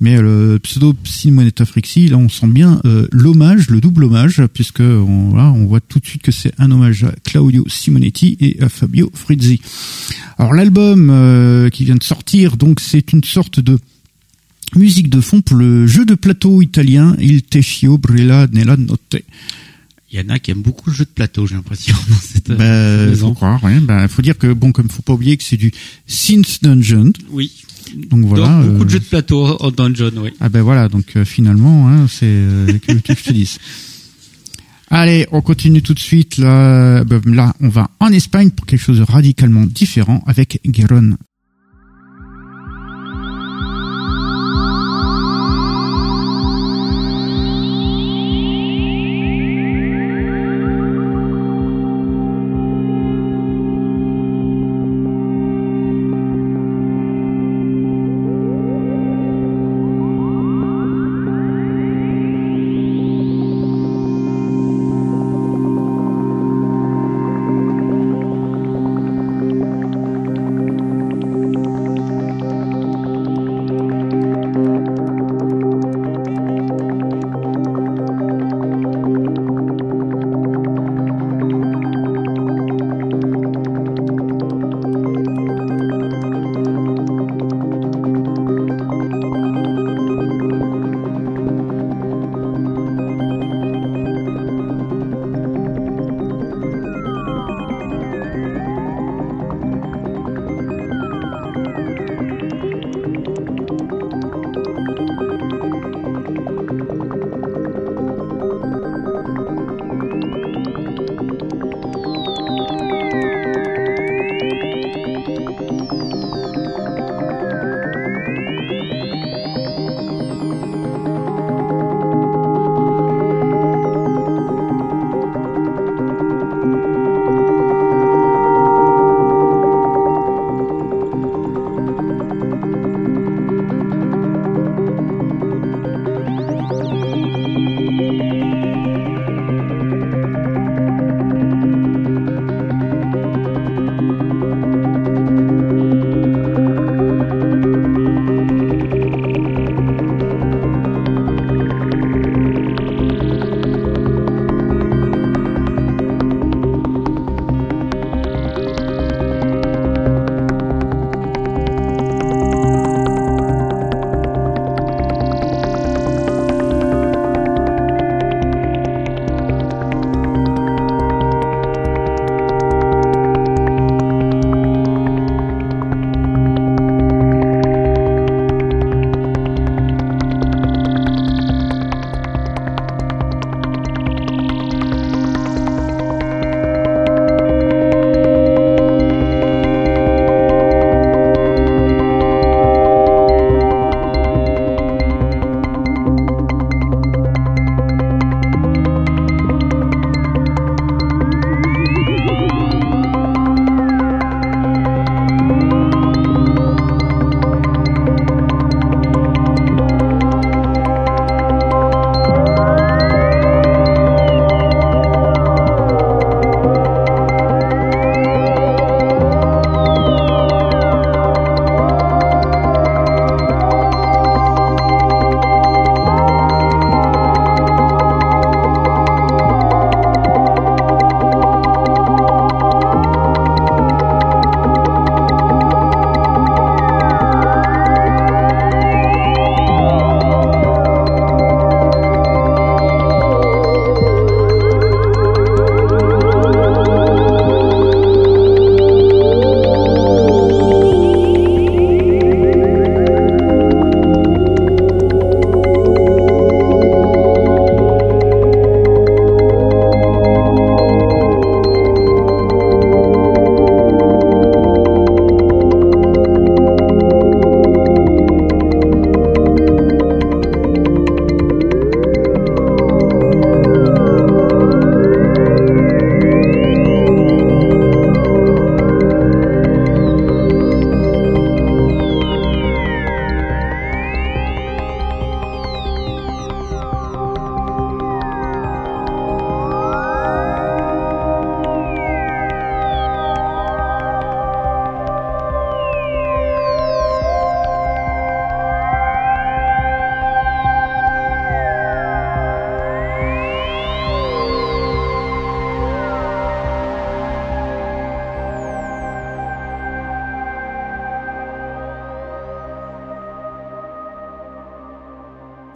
Mais 0.00 0.16
euh, 0.16 0.54
le 0.54 0.58
pseudo 0.58 0.94
Simonetta 1.04 1.64
Frixi, 1.64 2.08
là 2.08 2.16
on 2.16 2.28
sent 2.28 2.48
bien 2.48 2.80
euh, 2.84 3.06
l'hommage, 3.12 3.70
le 3.70 3.80
double 3.80 4.04
hommage, 4.04 4.42
puisque 4.52 4.80
on, 4.80 5.38
on 5.38 5.66
voit 5.66 5.80
tout 5.80 6.00
de 6.00 6.06
suite 6.06 6.22
que 6.22 6.32
c'est 6.32 6.52
un 6.58 6.70
hommage 6.70 7.04
à 7.04 7.12
Claudio 7.24 7.64
Simonetti 7.68 8.36
et 8.40 8.62
à 8.62 8.68
Fabio 8.68 9.10
Frizzi. 9.14 9.60
Alors 10.36 10.52
l'album 10.52 11.10
euh, 11.10 11.70
qui 11.70 11.84
vient 11.84 11.94
de 11.94 12.02
sortir, 12.02 12.56
donc 12.56 12.80
c'est 12.80 13.12
une 13.12 13.24
sorte 13.24 13.60
de 13.60 13.78
musique 14.74 15.08
de 15.08 15.20
fond 15.20 15.40
pour 15.40 15.56
le 15.56 15.86
jeu 15.86 16.04
de 16.04 16.14
plateau 16.14 16.60
italien 16.60 17.16
Il 17.20 17.42
Tescio 17.42 17.96
Brilla 17.96 18.48
nella 18.52 18.76
Notte. 18.76 19.22
Il 20.14 20.20
y 20.20 20.24
en 20.24 20.28
a 20.32 20.38
qui 20.38 20.52
aiment 20.52 20.62
beaucoup 20.62 20.90
le 20.90 20.94
jeu 20.96 21.04
de 21.04 21.10
plateau, 21.10 21.44
j'ai 21.44 21.56
l'impression. 21.56 21.92
dans 22.08 22.14
cette- 22.16 22.48
Bah, 22.52 23.06
maison. 23.06 23.28
faut 23.30 23.34
croire, 23.34 23.62
ouais. 23.64 23.80
Bah, 23.80 24.06
faut 24.06 24.22
dire 24.22 24.38
que 24.38 24.52
bon, 24.52 24.70
comme 24.70 24.88
faut 24.88 25.02
pas 25.02 25.12
oublier 25.12 25.36
que 25.36 25.42
c'est 25.42 25.56
du 25.56 25.72
Synth 26.06 26.62
Dungeon, 26.62 27.12
Oui. 27.30 27.50
donc 28.10 28.24
voilà. 28.26 28.46
Donc, 28.62 28.66
beaucoup 28.70 28.82
euh, 28.82 28.84
de 28.84 28.90
jeux 28.90 29.00
de 29.00 29.04
plateau 29.06 29.44
en 29.60 29.70
dungeon, 29.72 30.12
oui. 30.18 30.30
Ah 30.38 30.48
ben 30.48 30.62
voilà, 30.62 30.88
donc 30.88 31.16
euh, 31.16 31.24
finalement, 31.24 31.88
hein, 31.88 32.06
c'est 32.08 32.26
euh, 32.26 32.78
que 32.78 32.92
que 32.92 33.12
je 33.18 33.24
te 33.24 33.32
dise. 33.32 33.58
Allez, 34.90 35.26
on 35.32 35.40
continue 35.40 35.82
tout 35.82 35.94
de 35.94 35.98
suite. 35.98 36.36
Là, 36.36 37.02
ben, 37.02 37.20
là, 37.34 37.52
on 37.60 37.68
va 37.68 37.90
en 37.98 38.12
Espagne 38.12 38.50
pour 38.50 38.66
quelque 38.66 38.82
chose 38.82 38.98
de 38.98 39.02
radicalement 39.02 39.64
différent 39.66 40.22
avec 40.26 40.60
Gueron. 40.64 41.16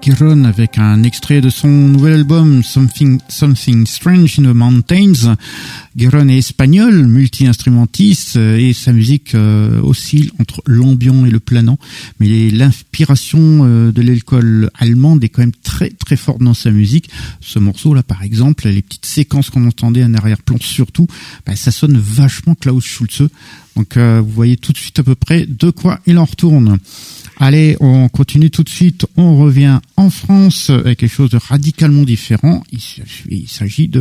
Giron 0.08 0.44
avec 0.44 0.78
un 0.78 1.02
extrait 1.02 1.42
de 1.42 1.50
son 1.50 1.68
nouvel 1.68 2.14
album 2.14 2.62
Something, 2.62 3.20
Something 3.28 3.86
Strange 3.86 4.38
in 4.38 4.44
the 4.44 4.54
Mountains. 4.54 5.36
Giron 5.96 6.28
est 6.28 6.38
espagnol, 6.38 7.06
multi-instrumentiste 7.06 8.36
euh, 8.36 8.56
et 8.56 8.72
sa 8.72 8.92
musique 8.92 9.34
euh, 9.34 9.82
oscille 9.82 10.30
entre 10.40 10.62
l'ambiant 10.64 11.26
et 11.26 11.30
le 11.30 11.40
planant. 11.40 11.78
Mais 12.20 12.48
l'inspiration 12.48 13.66
euh, 13.66 13.92
de 13.92 14.00
l'école 14.00 14.70
allemande 14.78 15.22
est 15.24 15.28
quand 15.28 15.42
même 15.42 15.52
très 15.62 15.90
très 15.90 16.16
forte 16.16 16.40
dans 16.40 16.54
sa 16.54 16.70
musique. 16.70 17.10
Ce 17.42 17.58
morceau 17.58 17.92
là 17.92 18.02
par 18.02 18.22
exemple, 18.22 18.66
les 18.66 18.80
petites 18.80 19.04
séquences 19.04 19.50
qu'on 19.50 19.66
entendait 19.66 20.04
en 20.04 20.14
arrière-plan 20.14 20.56
surtout, 20.58 21.06
bah, 21.44 21.54
ça 21.54 21.70
sonne 21.70 21.98
vachement 21.98 22.54
Klaus 22.54 22.82
Schulze. 22.82 23.28
Donc 23.76 23.96
vous 23.96 24.30
voyez 24.30 24.56
tout 24.56 24.72
de 24.72 24.78
suite 24.78 24.98
à 24.98 25.04
peu 25.04 25.14
près 25.14 25.46
de 25.46 25.70
quoi 25.70 26.00
il 26.06 26.18
en 26.18 26.24
retourne. 26.24 26.78
Allez, 27.40 27.76
on 27.78 28.08
continue 28.08 28.50
tout 28.50 28.64
de 28.64 28.68
suite. 28.68 29.06
On 29.16 29.38
revient 29.38 29.78
en 29.98 30.10
France 30.10 30.70
avec 30.70 31.00
quelque 31.00 31.12
chose 31.12 31.30
de 31.30 31.38
radicalement 31.38 32.04
différent. 32.04 32.62
Il 33.28 33.48
s'agit 33.48 33.88
de 33.88 34.00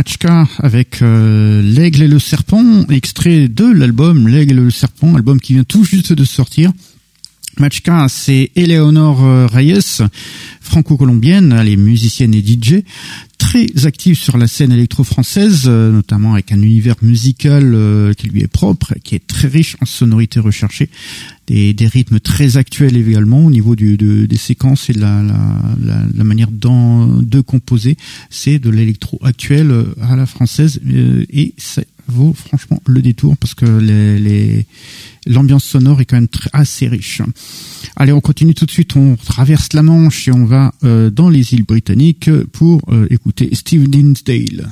Matchka. 0.00 0.48
Avec 0.60 1.02
euh, 1.02 1.60
L'Aigle 1.60 2.04
et 2.04 2.08
le 2.08 2.18
Serpent, 2.18 2.86
extrait 2.88 3.48
de 3.48 3.70
l'album 3.70 4.28
L'Aigle 4.28 4.58
et 4.58 4.62
le 4.62 4.70
Serpent, 4.70 5.14
album 5.14 5.38
qui 5.38 5.52
vient 5.52 5.64
tout 5.64 5.84
juste 5.84 6.14
de 6.14 6.24
sortir. 6.24 6.72
Machka, 7.58 8.06
c'est 8.08 8.50
Eleonore 8.56 9.22
euh, 9.22 9.46
Reyes, 9.46 10.00
franco-colombienne, 10.62 11.54
elle 11.60 11.68
est 11.68 11.76
musicienne 11.76 12.32
et 12.32 12.42
DJ, 12.42 12.76
très 13.36 13.84
active 13.84 14.16
sur 14.16 14.38
la 14.38 14.46
scène 14.46 14.72
électro-française, 14.72 15.64
euh, 15.66 15.92
notamment 15.92 16.32
avec 16.32 16.50
un 16.50 16.62
univers 16.62 16.96
musical 17.02 17.76
qui 18.16 18.28
lui 18.28 18.40
est 18.40 18.48
propre, 18.48 18.94
qui 19.04 19.16
est 19.16 19.26
très 19.26 19.48
riche 19.48 19.76
en 19.82 19.84
sonorités 19.84 20.40
recherchées, 20.40 20.88
des, 21.50 21.74
des 21.74 21.86
rythmes 21.86 22.20
très 22.20 22.56
actuels 22.56 22.96
également 22.96 23.44
au 23.44 23.50
niveau 23.50 23.74
du, 23.74 23.96
de, 23.96 24.26
des 24.26 24.36
séquences 24.36 24.88
et 24.88 24.92
de 24.92 25.00
la, 25.00 25.22
la, 25.22 26.02
la, 26.14 26.24
manière 26.24 26.50
de 26.50 27.40
composer. 27.40 27.96
C'est 28.30 28.58
de 28.58 28.70
l'électro 28.70 29.18
actuel 29.22 29.72
à 30.00 30.14
la 30.16 30.26
française 30.26 30.80
et 31.32 31.54
ça 31.58 31.82
vaut 32.06 32.34
franchement 32.34 32.80
le 32.86 33.02
détour 33.02 33.36
parce 33.36 33.54
que 33.54 33.66
les 33.66 34.66
l'ambiance 35.26 35.64
sonore 35.64 36.00
est 36.00 36.04
quand 36.04 36.16
même 36.16 36.28
très, 36.28 36.50
assez 36.52 36.88
riche. 36.88 37.22
Allez, 37.96 38.12
on 38.12 38.20
continue 38.20 38.54
tout 38.54 38.66
de 38.66 38.70
suite, 38.70 38.96
on 38.96 39.16
traverse 39.16 39.72
la 39.74 39.82
Manche 39.82 40.28
et 40.28 40.32
on 40.32 40.44
va 40.44 40.72
euh, 40.84 41.10
dans 41.10 41.28
les 41.28 41.52
îles 41.54 41.64
britanniques 41.64 42.30
pour 42.52 42.80
euh, 42.88 43.06
écouter 43.10 43.50
Steve 43.52 43.88
Dinsdale. 43.88 44.70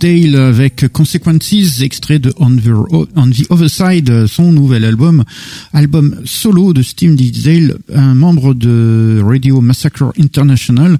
Dinsdale 0.00 0.36
avec 0.36 0.88
Consequences, 0.88 1.82
extrait 1.82 2.18
de 2.18 2.32
On 2.38 2.56
the, 2.56 3.46
Other 3.50 3.68
Side, 3.68 4.26
son 4.26 4.50
nouvel 4.50 4.84
album, 4.84 5.24
album 5.72 6.22
solo 6.24 6.72
de 6.72 6.82
Steve 6.82 7.16
Dinsdale, 7.16 7.76
un 7.94 8.14
membre 8.14 8.54
de 8.54 9.22
Radio 9.22 9.60
Massacre 9.60 10.12
International. 10.18 10.96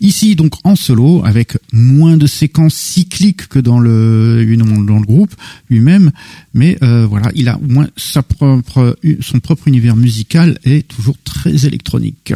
Ici 0.00 0.34
donc 0.36 0.54
en 0.64 0.76
solo 0.76 1.22
avec 1.24 1.56
moins 1.72 2.16
de 2.16 2.26
séquences 2.26 2.74
cycliques 2.74 3.48
que 3.48 3.58
dans 3.58 3.78
le 3.78 4.44
dans 4.56 4.98
le 4.98 5.06
groupe 5.06 5.34
lui-même, 5.70 6.10
mais 6.52 6.76
euh, 6.82 7.06
voilà, 7.06 7.30
il 7.34 7.48
a 7.48 7.56
au 7.56 7.66
moins 7.66 7.88
sa 7.96 8.22
propre 8.22 8.98
son 9.20 9.40
propre 9.40 9.68
univers 9.68 9.96
musical 9.96 10.58
est 10.64 10.86
toujours 10.86 11.16
très 11.24 11.64
électronique. 11.64 12.34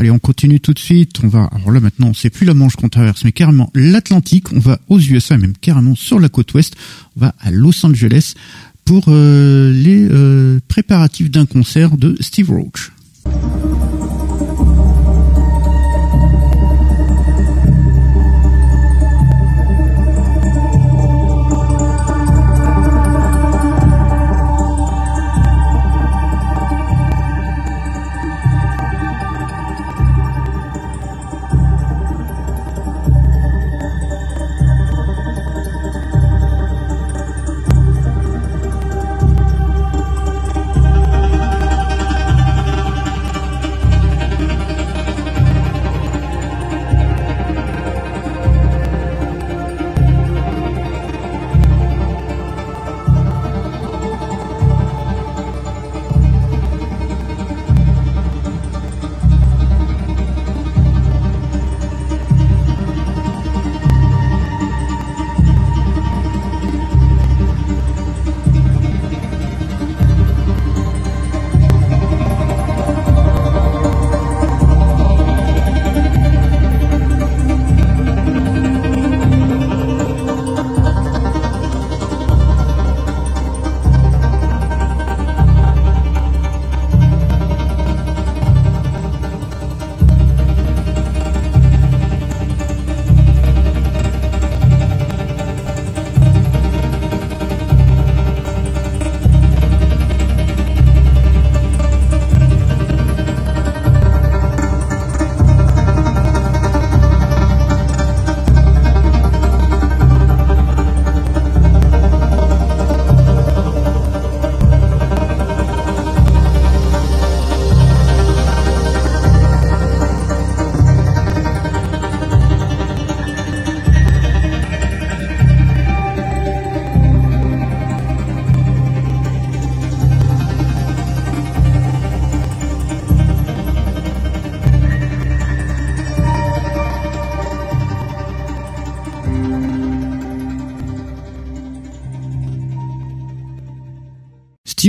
Allez, 0.00 0.10
on 0.10 0.18
continue 0.18 0.60
tout 0.60 0.72
de 0.72 0.78
suite. 0.78 1.20
On 1.22 1.28
va 1.28 1.50
alors 1.52 1.72
là 1.72 1.78
maintenant, 1.78 2.12
c'est 2.14 2.30
plus 2.30 2.46
la 2.46 2.54
Manche 2.54 2.74
qu'on 2.74 2.88
traverse, 2.88 3.22
mais 3.22 3.32
carrément 3.32 3.70
l'Atlantique. 3.74 4.50
On 4.50 4.58
va 4.58 4.80
aux 4.88 4.98
USA, 4.98 5.36
même 5.36 5.52
carrément 5.60 5.94
sur 5.94 6.18
la 6.18 6.30
côte 6.30 6.54
ouest. 6.54 6.74
On 7.18 7.20
va 7.20 7.34
à 7.38 7.50
Los 7.50 7.84
Angeles 7.84 8.32
pour 8.86 9.04
euh, 9.08 9.70
les 9.70 10.08
euh, 10.10 10.58
préparatifs 10.68 11.30
d'un 11.30 11.44
concert 11.44 11.98
de 11.98 12.16
Steve 12.18 12.50
Roach. 12.50 12.92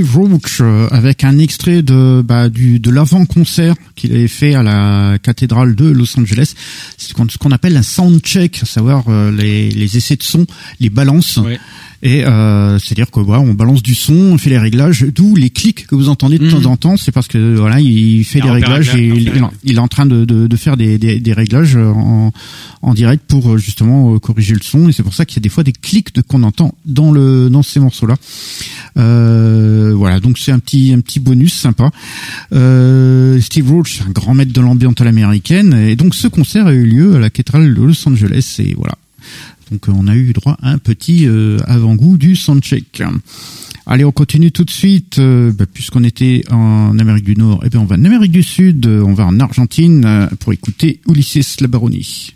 Steve 0.01 0.61
euh, 0.61 0.87
avec 0.89 1.23
un 1.23 1.37
extrait 1.37 1.81
de 1.83 2.21
bah, 2.23 2.49
du 2.49 2.79
de 2.79 2.89
l'avant-concert 2.89 3.75
qu'il 3.95 4.11
avait 4.13 4.27
fait 4.27 4.55
à 4.55 4.63
la 4.63 5.17
cathédrale 5.21 5.75
de 5.75 5.85
Los 5.85 6.17
Angeles. 6.19 6.53
Ce 6.97 7.13
qu'on 7.13 7.51
appelle 7.51 7.77
un 7.77 7.83
sound 7.83 8.19
check, 8.21 8.59
à 8.63 8.65
savoir 8.65 9.03
euh, 9.09 9.31
les, 9.31 9.69
les 9.69 9.97
essais 9.97 10.15
de 10.15 10.23
son, 10.23 10.45
les 10.79 10.89
balances. 10.89 11.39
Et 12.03 12.25
euh, 12.25 12.79
c'est-à-dire 12.79 13.11
que 13.11 13.19
voilà, 13.19 13.41
on 13.41 13.53
balance 13.53 13.83
du 13.83 13.93
son, 13.93 14.13
on 14.13 14.37
fait 14.37 14.49
les 14.49 14.57
réglages, 14.57 15.05
d'où 15.13 15.35
les 15.35 15.49
clics 15.49 15.85
que 15.85 15.95
vous 15.95 16.09
entendez 16.09 16.39
de 16.39 16.49
temps 16.49 16.59
mhm. 16.61 16.67
en 16.67 16.77
temps, 16.77 16.97
c'est 16.97 17.11
parce 17.11 17.27
que 17.27 17.55
voilà, 17.55 17.79
il 17.79 18.23
fait 18.23 18.41
des 18.41 18.49
réglages 18.49 18.95
et 18.95 19.07
il, 19.07 19.31
il, 19.63 19.75
est 19.75 19.79
en 19.79 19.87
train 19.87 20.05
de, 20.05 20.25
de, 20.25 20.47
de 20.47 20.55
faire 20.55 20.77
des, 20.77 20.97
des, 20.97 21.19
des, 21.19 21.33
réglages 21.33 21.75
en, 21.75 22.31
en 22.81 22.93
direct 22.93 23.23
pour 23.27 23.57
justement 23.57 24.17
corriger 24.19 24.55
le 24.55 24.61
son. 24.61 24.89
Et 24.89 24.91
c'est 24.91 25.03
pour 25.03 25.13
ça 25.13 25.25
qu'il 25.25 25.37
y 25.37 25.41
a 25.41 25.43
des 25.43 25.49
fois 25.49 25.63
des 25.63 25.73
clics 25.73 26.15
de 26.15 26.21
qu'on 26.21 26.43
entend 26.43 26.73
dans 26.85 27.11
le 27.11 27.49
dans 27.49 27.63
ces 27.63 27.79
morceaux-là. 27.79 28.15
Euh, 28.97 29.93
voilà, 29.95 30.19
donc 30.19 30.37
c'est 30.37 30.51
un 30.51 30.59
petit 30.59 30.93
un 30.93 31.01
petit 31.01 31.19
bonus 31.19 31.53
sympa. 31.53 31.91
Euh, 32.53 33.39
Steve 33.41 33.69
Roach, 33.71 34.01
un 34.07 34.11
grand 34.11 34.33
maître 34.33 34.53
de 34.53 34.61
l'ambiance 34.61 34.95
à 34.99 35.03
l'américaine, 35.03 35.73
et 35.73 35.95
donc 35.95 36.15
ce 36.15 36.27
concert 36.27 36.67
a 36.67 36.73
eu 36.73 36.85
lieu 36.85 37.15
à 37.15 37.19
la 37.19 37.29
cathédrale 37.29 37.73
de 37.73 37.81
Los 37.81 38.07
Angeles. 38.07 38.57
Et 38.59 38.73
voilà, 38.75 38.95
donc 39.71 39.87
euh, 39.87 39.93
on 39.95 40.07
a 40.07 40.15
eu 40.15 40.33
droit 40.33 40.57
à 40.61 40.71
un 40.71 40.77
petit 40.77 41.27
euh, 41.27 41.57
avant-goût 41.65 42.17
du 42.17 42.35
soundcheck. 42.35 43.01
Allez, 43.85 44.03
on 44.03 44.11
continue 44.11 44.51
tout 44.51 44.65
de 44.65 44.69
suite. 44.69 45.17
Euh, 45.19 45.51
bah, 45.53 45.65
puisqu'on 45.71 46.03
était 46.03 46.43
en 46.51 46.99
Amérique 46.99 47.23
du 47.23 47.35
Nord, 47.35 47.65
et 47.65 47.69
bien 47.69 47.79
on 47.79 47.85
va 47.85 47.95
en 47.95 48.03
Amérique 48.03 48.31
du 48.31 48.43
Sud, 48.43 48.85
on 48.85 49.13
va 49.13 49.25
en 49.25 49.39
Argentine 49.39 50.29
pour 50.39 50.53
écouter 50.53 50.99
Ulysses 51.07 51.61
Labaroni. 51.61 52.33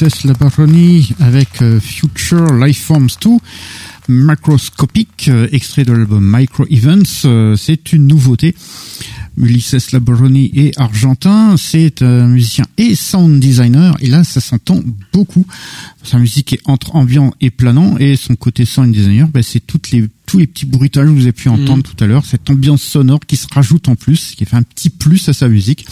Ulysses 0.00 0.24
Labaroni 0.24 1.10
avec 1.18 1.60
euh, 1.60 1.80
Future 1.80 2.52
Lifeforms 2.54 3.08
2, 3.20 3.30
Macroscopic, 4.08 5.28
euh, 5.28 5.48
extrait 5.50 5.84
de 5.84 5.92
l'album 5.92 6.24
Micro 6.24 6.64
Events. 6.70 7.24
Euh, 7.24 7.56
c'est 7.56 7.92
une 7.92 8.06
nouveauté. 8.06 8.54
Ulysses 9.36 9.92
Labaroni 9.92 10.52
est 10.54 10.78
argentin, 10.80 11.56
c'est 11.56 12.02
un 12.02 12.26
musicien 12.26 12.64
et 12.76 12.94
sound 12.94 13.40
designer, 13.40 13.96
et 14.00 14.08
là 14.08 14.24
ça 14.24 14.40
s'entend 14.40 14.80
beaucoup. 15.12 15.46
Sa 16.02 16.18
musique 16.18 16.52
est 16.52 16.60
entre 16.64 16.94
ambiant 16.96 17.32
et 17.40 17.50
planant, 17.50 17.98
et 17.98 18.16
son 18.16 18.34
côté 18.36 18.64
sound 18.64 18.92
designer, 18.92 19.28
ben, 19.28 19.42
c'est 19.42 19.60
toutes 19.60 19.90
les 19.90 20.08
tous 20.26 20.38
les 20.38 20.46
petits 20.46 20.66
bruitages 20.66 21.06
que 21.06 21.12
vous 21.12 21.22
avez 21.22 21.32
pu 21.32 21.48
entendre 21.48 21.82
tout 21.82 22.04
à 22.04 22.06
l'heure, 22.06 22.26
cette 22.26 22.50
ambiance 22.50 22.82
sonore 22.82 23.20
qui 23.26 23.36
se 23.36 23.46
rajoute 23.50 23.88
en 23.88 23.96
plus, 23.96 24.34
qui 24.36 24.44
fait 24.44 24.56
un 24.56 24.62
petit 24.62 24.90
plus 24.90 25.26
à 25.28 25.32
sa 25.32 25.48
musique, 25.48 25.86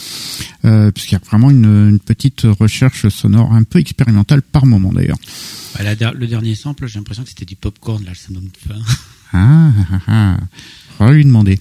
euh, 0.66 0.90
puisqu'il 0.90 1.14
y 1.14 1.16
a 1.16 1.20
vraiment 1.24 1.50
une, 1.50 1.64
une 1.64 1.98
petite 1.98 2.42
recherche 2.42 3.08
sonore 3.08 3.52
un 3.52 3.62
peu 3.62 3.78
expérimentale 3.78 4.42
par 4.42 4.66
moment 4.66 4.92
d'ailleurs. 4.92 5.18
Bah, 5.74 6.12
le 6.14 6.26
dernier 6.26 6.54
sample, 6.54 6.86
j'ai 6.86 6.98
l'impression 6.98 7.22
que 7.22 7.28
c'était 7.28 7.44
du 7.44 7.56
popcorn, 7.56 8.04
là, 8.04 8.12
ça 8.14 8.28
me 8.30 8.36
donne 8.36 8.50
faim. 8.66 8.80
Ah, 9.32 9.72
ah, 9.92 10.00
ah. 10.06 10.36
On 11.00 11.06
va 11.06 11.12
lui 11.12 11.24
demander. 11.24 11.58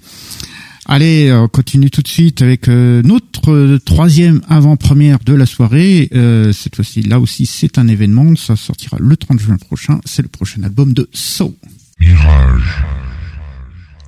Allez, 0.88 1.34
on 1.34 1.48
continue 1.48 1.90
tout 1.90 2.04
de 2.04 2.08
suite 2.08 2.44
avec 2.44 2.68
euh, 2.68 3.02
notre 3.02 3.52
euh, 3.52 3.80
troisième 3.80 4.42
avant-première 4.48 5.18
de 5.18 5.34
la 5.34 5.48
soirée. 5.48 6.10
Euh, 6.14 6.54
cette 6.54 6.76
fois-ci, 6.76 7.02
là 7.02 7.20
aussi, 7.20 7.48
c'est 7.48 7.80
un 7.80 7.88
événement. 7.88 8.36
Ça 8.36 8.56
sortira 8.56 8.98
le 9.00 9.18
30 9.18 9.40
juin 9.40 9.58
prochain. 9.58 10.00
C'est 10.06 10.22
le 10.22 10.28
prochain 10.28 10.62
album 10.62 10.94
de 10.94 11.10
So. 11.12 11.58
Mirage. 12.00 12.84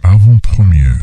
Avant-première. 0.04 1.00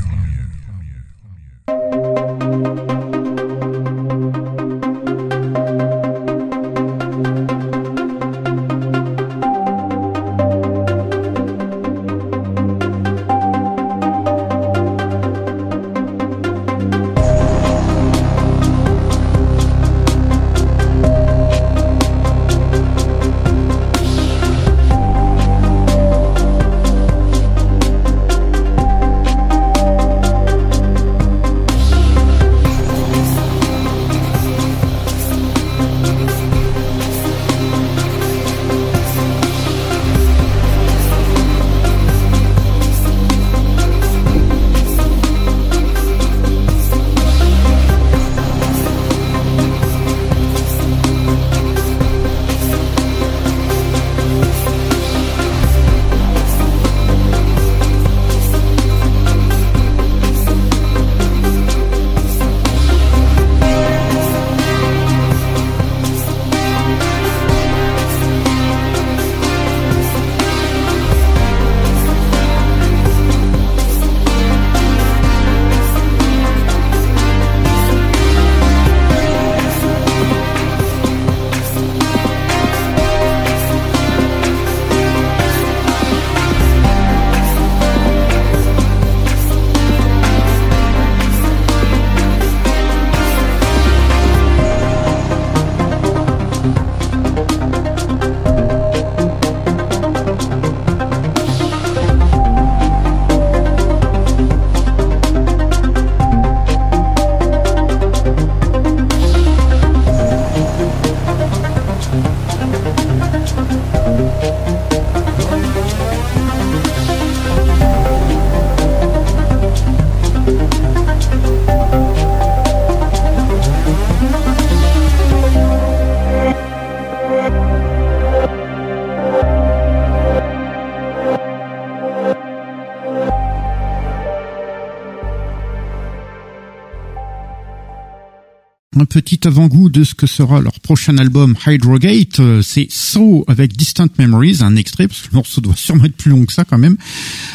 Petit 139.15 139.47
avant-goût 139.47 139.91
de 139.91 140.03
ce 140.03 140.13
que 140.13 140.27
sera 140.27 140.61
leur 140.61 140.81
prochain 140.81 141.19
album 141.19 141.55
Hydrogate. 141.65 142.41
Euh, 142.41 142.63
C'est 142.63 142.89
So 142.91 143.45
avec 143.47 143.77
Distant 143.77 144.09
Memories, 144.19 144.57
un 144.63 144.75
extrait, 144.75 145.07
parce 145.07 145.21
que 145.21 145.29
le 145.31 145.37
morceau 145.37 145.61
doit 145.61 145.77
sûrement 145.77 146.07
être 146.07 146.17
plus 146.17 146.33
long 146.33 146.45
que 146.45 146.53
ça 146.53 146.65
quand 146.65 146.79
même. 146.79 146.97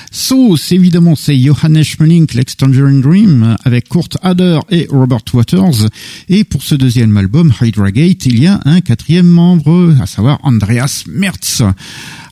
So, 0.09 0.55
c'est 0.55 0.75
évidemment, 0.75 1.17
c'est 1.17 1.37
Johannes 1.37 1.83
Schmeling, 1.83 2.27
Lex 2.33 2.55
Tangerine 2.55 3.01
Dream, 3.01 3.57
avec 3.65 3.89
Kurt 3.89 4.17
Hader 4.21 4.59
et 4.69 4.87
Robert 4.89 5.25
Waters. 5.33 5.89
Et 6.29 6.45
pour 6.45 6.63
ce 6.63 6.75
deuxième 6.75 7.17
album, 7.17 7.51
Hydrogate, 7.59 8.25
il 8.25 8.39
y 8.39 8.47
a 8.47 8.61
un 8.63 8.79
quatrième 8.79 9.27
membre, 9.27 9.97
à 9.99 10.05
savoir 10.05 10.39
Andreas 10.43 11.03
Mertz. 11.09 11.61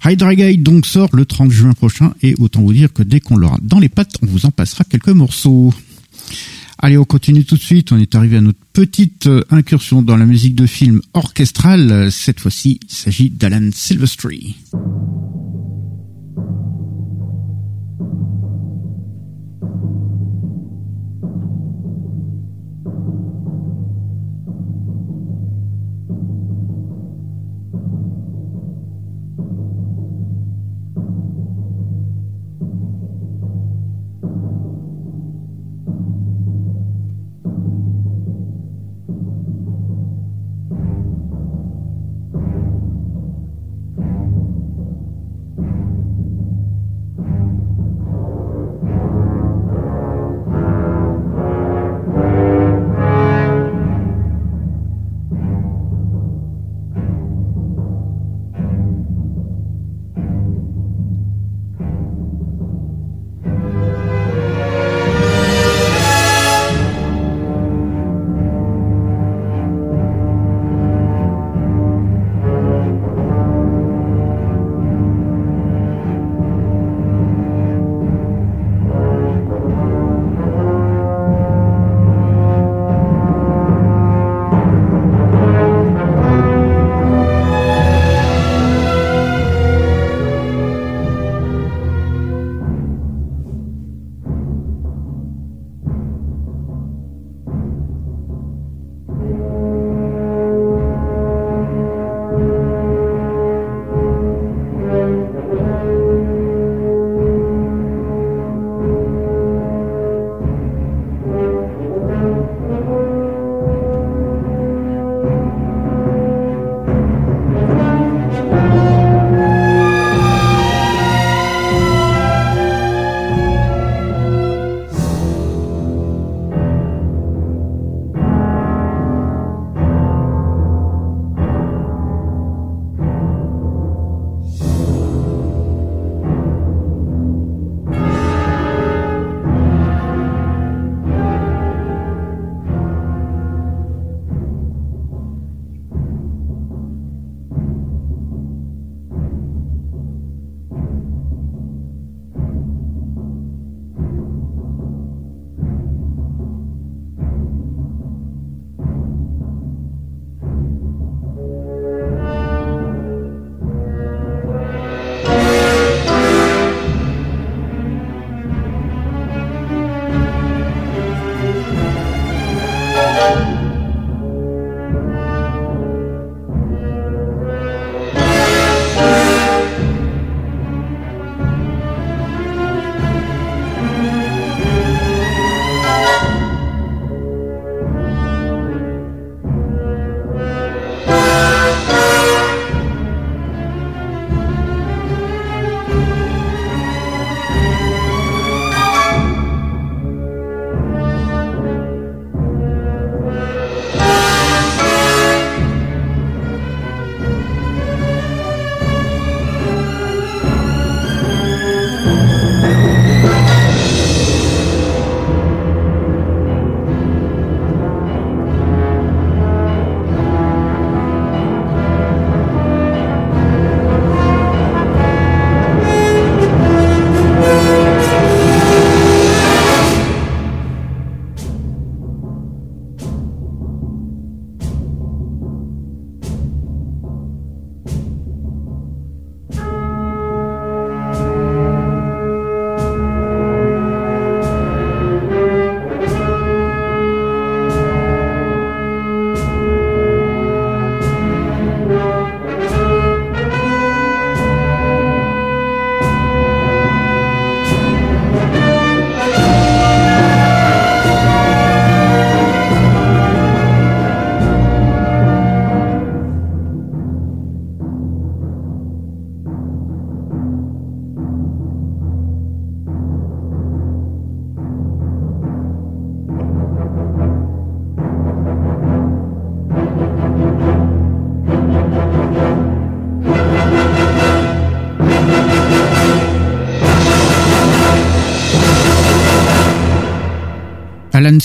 Hydrogate 0.06 0.64
donc 0.64 0.86
sort 0.86 1.10
le 1.12 1.26
30 1.26 1.52
juin 1.52 1.74
prochain, 1.74 2.14
et 2.22 2.34
autant 2.40 2.62
vous 2.62 2.72
dire 2.72 2.94
que 2.94 3.04
dès 3.04 3.20
qu'on 3.20 3.36
l'aura 3.36 3.58
dans 3.62 3.80
les 3.80 3.90
pattes, 3.90 4.16
on 4.24 4.26
vous 4.26 4.45
en 4.45 4.52
passera 4.52 4.86
quelques 4.86 5.10
morceaux. 5.10 5.74
Allez, 6.80 6.98
on 6.98 7.06
continue 7.06 7.44
tout 7.44 7.56
de 7.56 7.62
suite. 7.62 7.91
On 7.91 7.98
est 7.98 8.14
arrivé 8.16 8.38
à 8.38 8.41
notre 8.41 8.60
petite 8.74 9.28
euh, 9.28 9.44
incursion 9.49 10.02
dans 10.02 10.18
la 10.18 10.26
musique 10.26 10.56
de 10.56 10.68
film 10.68 11.02
orchestrale. 11.14 12.12
Cette 12.12 12.40
fois-ci, 12.40 12.80
il 12.88 12.94
s'agit 12.94 13.30
d'Alan 13.30 13.70
Silvestri. 13.74 14.56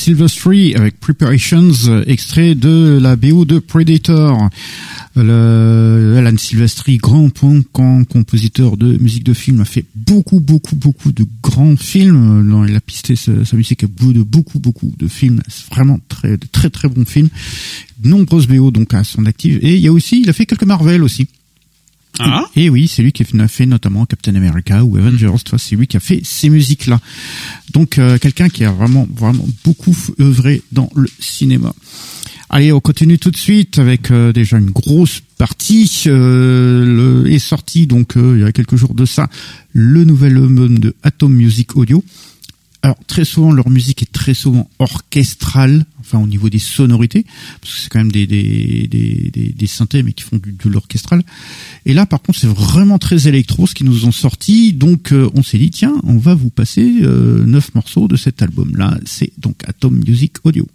Silvestri 0.02 0.74
avec 0.74 0.98
Preparations, 0.98 1.70
euh, 1.86 2.02
extrait 2.08 2.56
de 2.56 2.98
la 3.00 3.14
BO 3.14 3.44
de 3.44 3.60
Predator. 3.60 4.50
Le, 5.14 6.16
Alan 6.18 6.36
Silvestri, 6.36 6.96
grand 6.96 7.30
grand 7.72 8.02
compositeur 8.02 8.76
de 8.76 8.98
musique 8.98 9.22
de 9.22 9.32
film, 9.32 9.60
a 9.60 9.64
fait 9.64 9.84
beaucoup, 9.94 10.40
beaucoup, 10.40 10.74
beaucoup 10.74 11.12
de 11.12 11.24
grands 11.40 11.76
films. 11.76 12.64
Il 12.68 12.74
a 12.74 12.80
pisté 12.80 13.14
sa, 13.14 13.56
musique 13.56 13.84
à 13.84 13.86
bout 13.86 14.12
de 14.12 14.24
beaucoup, 14.24 14.58
beaucoup 14.58 14.92
de 14.98 15.06
films. 15.06 15.40
C'est 15.46 15.72
vraiment 15.72 16.00
très, 16.08 16.36
très, 16.36 16.68
très 16.68 16.88
bons 16.88 17.04
films. 17.04 17.28
Nombreuses 18.02 18.48
BO 18.48 18.72
donc 18.72 18.94
à 18.94 19.04
son 19.04 19.24
actif. 19.24 19.58
Et 19.62 19.76
il 19.76 19.80
y 19.80 19.86
a 19.86 19.92
aussi, 19.92 20.22
il 20.22 20.28
a 20.28 20.32
fait 20.32 20.46
quelques 20.46 20.64
Marvel 20.64 21.04
aussi. 21.04 21.28
Ah. 22.18 22.44
Et 22.56 22.68
oui, 22.68 22.89
c'est 22.89 23.02
lui 23.02 23.12
qui 23.12 23.22
a 23.22 23.48
fait 23.48 23.66
notamment 23.66 24.05
Captain 24.05 24.34
America 24.34 24.84
ou 24.84 24.97
Avengers. 24.97 25.26
vois, 25.26 25.59
C'est 25.59 25.76
lui 25.76 25.86
qui 25.86 25.97
a 25.97 26.01
fait 26.01 26.20
ces 26.24 26.51
musiques-là. 26.51 27.01
Donc 27.72 27.98
euh, 27.98 28.18
quelqu'un 28.18 28.48
qui 28.48 28.64
a 28.64 28.72
vraiment, 28.72 29.06
vraiment 29.14 29.47
beaucoup 29.64 29.97
œuvré 30.20 30.62
dans 30.72 30.90
le 30.94 31.09
cinéma. 31.18 31.72
Allez, 32.55 32.70
on 32.70 32.80
continue 32.80 33.18
tout 33.18 33.30
de 33.30 33.36
suite 33.39 33.78
avec 33.78 34.10
euh, 34.10 34.30
déjà 34.30 34.59
une 34.59 34.70
grosse 34.70 35.22
partie. 35.39 36.05
Euh, 36.06 36.84
le, 37.24 37.32
est 37.32 37.39
sorti 37.39 37.86
donc 37.86 38.18
euh, 38.18 38.34
il 38.36 38.43
y 38.43 38.44
a 38.44 38.52
quelques 38.52 38.76
jours 38.76 38.93
de 38.93 39.06
ça 39.06 39.26
le 39.72 40.05
nouvel 40.05 40.36
album 40.36 40.78
de 40.78 40.94
Atom 41.02 41.32
Music 41.32 41.76
Audio. 41.76 42.05
Alors 42.84 42.98
très 43.06 43.24
souvent 43.24 43.52
leur 43.52 43.70
musique 43.70 44.02
est 44.02 44.10
très 44.10 44.34
souvent 44.34 44.68
orchestrale, 44.80 45.86
enfin 46.00 46.18
au 46.18 46.26
niveau 46.26 46.50
des 46.50 46.59
sonorités, 46.59 47.24
parce 47.60 47.74
que 47.74 47.80
c'est 47.80 47.88
quand 47.88 48.00
même 48.00 48.10
des 48.10 48.26
des, 48.26 48.88
des, 48.88 49.30
des, 49.32 49.48
des 49.50 49.66
synthés 49.68 50.02
mais 50.02 50.12
qui 50.12 50.24
font 50.24 50.38
du, 50.38 50.50
de 50.52 50.68
l'orchestral. 50.68 51.22
Et 51.86 51.94
là 51.94 52.06
par 52.06 52.20
contre 52.20 52.40
c'est 52.40 52.48
vraiment 52.48 52.98
très 52.98 53.28
électro 53.28 53.68
ce 53.68 53.74
qu'ils 53.74 53.86
nous 53.86 54.04
ont 54.04 54.12
sorti, 54.12 54.72
donc 54.72 55.12
euh, 55.12 55.30
on 55.34 55.44
s'est 55.44 55.59
dit 55.59 55.70
tiens 55.70 55.94
on 56.02 56.18
va 56.18 56.34
vous 56.34 56.50
passer 56.50 57.02
euh, 57.02 57.44
neuf 57.46 57.72
morceaux 57.76 58.09
de 58.09 58.16
cet 58.16 58.42
album 58.42 58.74
là, 58.76 58.98
c'est 59.04 59.32
donc 59.38 59.62
Atom 59.68 59.94
Music 59.96 60.34
Audio. 60.42 60.66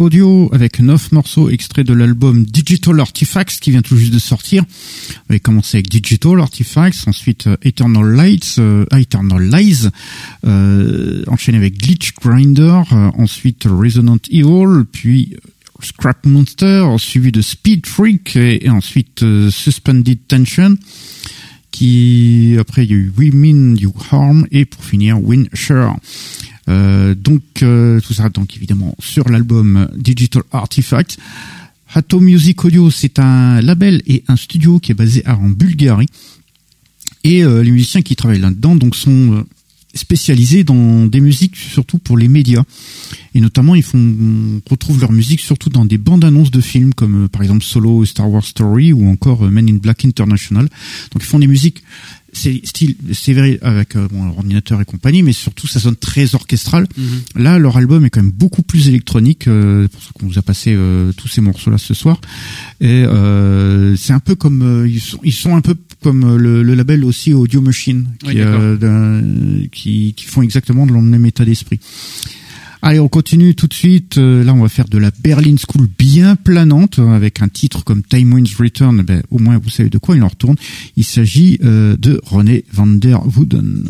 Audio 0.00 0.48
avec 0.52 0.80
neuf 0.80 1.12
morceaux 1.12 1.50
extraits 1.50 1.86
de 1.86 1.92
l'album 1.92 2.46
Digital 2.46 2.98
Artifacts 3.00 3.60
qui 3.60 3.70
vient 3.70 3.82
tout 3.82 3.98
juste 3.98 4.14
de 4.14 4.18
sortir. 4.18 4.64
On 5.28 5.32
avait 5.32 5.40
commencé 5.40 5.76
avec 5.76 5.90
Digital 5.90 6.40
Artifacts, 6.40 7.06
ensuite 7.06 7.46
euh, 7.46 7.58
Eternal 7.62 8.06
Lights, 8.06 8.56
euh, 8.58 8.86
Eternal 8.96 9.42
Lies, 9.42 9.88
euh, 10.46 11.22
enchaîné 11.26 11.58
avec 11.58 11.76
Glitch 11.76 12.14
Grinder, 12.14 12.80
euh, 12.92 13.10
ensuite 13.18 13.64
Resonant 13.68 14.16
Evil, 14.30 14.84
puis 14.90 15.36
Scrap 15.82 16.24
Monster, 16.24 16.86
suivi 16.96 17.30
de 17.30 17.42
Speed 17.42 17.84
Freak 17.84 18.36
et, 18.36 18.70
ensuite 18.70 19.22
Suspended 19.50 20.18
Tension 20.26 20.78
qui 21.70 22.56
après 22.58 22.84
il 22.84 22.90
y 22.90 22.94
a 22.94 22.96
eu 22.96 23.12
We 23.16 23.32
Mean 23.32 23.76
You 23.76 23.92
Harm 24.10 24.46
et 24.50 24.64
pour 24.64 24.82
finir 24.82 25.22
Winshare. 25.22 25.94
Euh, 25.94 26.49
donc 27.14 27.42
euh, 27.62 28.00
tout 28.00 28.14
ça 28.14 28.28
donc 28.28 28.56
évidemment 28.56 28.94
sur 28.98 29.28
l'album 29.28 29.88
Digital 29.96 30.42
Artifact. 30.52 31.18
Hato 31.92 32.20
Music 32.20 32.64
Audio 32.64 32.90
c'est 32.90 33.18
un 33.18 33.60
label 33.60 34.02
et 34.06 34.22
un 34.28 34.36
studio 34.36 34.78
qui 34.78 34.92
est 34.92 34.94
basé 34.94 35.22
en 35.26 35.48
Bulgarie. 35.48 36.08
Et 37.24 37.44
euh, 37.44 37.62
les 37.62 37.70
musiciens 37.70 38.02
qui 38.02 38.16
travaillent 38.16 38.40
là-dedans 38.40 38.76
donc 38.76 38.96
sont 38.96 39.32
euh, 39.32 39.42
spécialisés 39.94 40.64
dans 40.64 41.06
des 41.06 41.20
musiques 41.20 41.56
surtout 41.56 41.98
pour 41.98 42.16
les 42.16 42.28
médias. 42.28 42.62
Et 43.34 43.40
notamment 43.40 43.74
ils 43.74 43.82
font 43.82 43.98
on 43.98 44.60
retrouve 44.70 45.00
leur 45.00 45.12
musique 45.12 45.40
surtout 45.40 45.70
dans 45.70 45.84
des 45.84 45.98
bandes 45.98 46.24
annonces 46.24 46.50
de 46.50 46.60
films 46.60 46.94
comme 46.94 47.24
euh, 47.24 47.28
par 47.28 47.42
exemple 47.42 47.64
Solo 47.64 48.04
Star 48.04 48.30
Wars 48.30 48.44
Story 48.44 48.92
ou 48.92 49.08
encore 49.08 49.44
euh, 49.44 49.50
Men 49.50 49.68
in 49.68 49.76
Black 49.76 50.04
International. 50.04 50.68
Donc 51.12 51.22
ils 51.22 51.26
font 51.26 51.38
des 51.38 51.46
musiques 51.46 51.82
c'est 52.32 52.60
style 52.64 52.96
c'est 53.12 53.32
vrai 53.32 53.58
avec 53.62 53.96
euh, 53.96 54.08
bon, 54.10 54.28
ordinateur 54.28 54.80
et 54.80 54.84
compagnie 54.84 55.22
mais 55.22 55.32
surtout 55.32 55.66
ça 55.66 55.80
sonne 55.80 55.96
très 55.96 56.34
orchestral. 56.34 56.86
Là 57.34 57.58
leur 57.58 57.76
album 57.76 58.04
est 58.04 58.10
quand 58.10 58.22
même 58.22 58.32
beaucoup 58.32 58.62
plus 58.62 58.88
électronique 58.88 59.48
euh, 59.48 59.82
c'est 59.84 59.92
pour 59.92 60.02
ça 60.02 60.10
qu'on 60.18 60.26
vous 60.26 60.38
a 60.38 60.42
passé 60.42 60.74
euh, 60.76 61.12
tous 61.12 61.28
ces 61.28 61.40
morceaux 61.40 61.70
là 61.70 61.78
ce 61.78 61.94
soir. 61.94 62.20
Et 62.80 63.04
euh, 63.04 63.96
c'est 63.96 64.12
un 64.12 64.20
peu 64.20 64.34
comme 64.34 64.62
euh, 64.62 64.88
ils 64.88 65.00
sont 65.00 65.18
ils 65.24 65.32
sont 65.32 65.54
un 65.56 65.60
peu 65.60 65.74
comme 66.02 66.24
euh, 66.24 66.36
le, 66.38 66.62
le 66.62 66.74
label 66.74 67.04
aussi 67.04 67.32
Audio 67.34 67.60
Machine 67.60 68.08
qui, 68.20 68.28
Oui, 68.28 68.34
euh, 68.38 69.66
qui 69.72 70.14
qui 70.16 70.24
font 70.26 70.42
exactement 70.42 70.86
dans 70.86 70.94
le 71.00 71.02
même 71.02 71.26
état 71.26 71.44
d'esprit 71.44 71.80
Allez, 72.82 72.98
on 72.98 73.08
continue 73.08 73.54
tout 73.54 73.66
de 73.66 73.74
suite. 73.74 74.16
Euh, 74.16 74.42
là, 74.42 74.54
on 74.54 74.62
va 74.62 74.70
faire 74.70 74.88
de 74.88 74.96
la 74.96 75.10
Berlin 75.10 75.56
School 75.56 75.86
bien 75.98 76.34
planante 76.34 76.98
euh, 76.98 77.10
avec 77.10 77.42
un 77.42 77.48
titre 77.48 77.84
comme 77.84 78.02
Time 78.02 78.32
Wins 78.32 78.56
Return. 78.58 79.02
Ben, 79.02 79.22
au 79.30 79.38
moins, 79.38 79.58
vous 79.58 79.68
savez 79.68 79.90
de 79.90 79.98
quoi 79.98 80.16
il 80.16 80.22
en 80.22 80.28
retourne. 80.28 80.56
Il 80.96 81.04
s'agit 81.04 81.58
euh, 81.62 81.96
de 81.98 82.20
René 82.24 82.64
van 82.72 82.86
der 82.86 83.20
Wooden. 83.36 83.84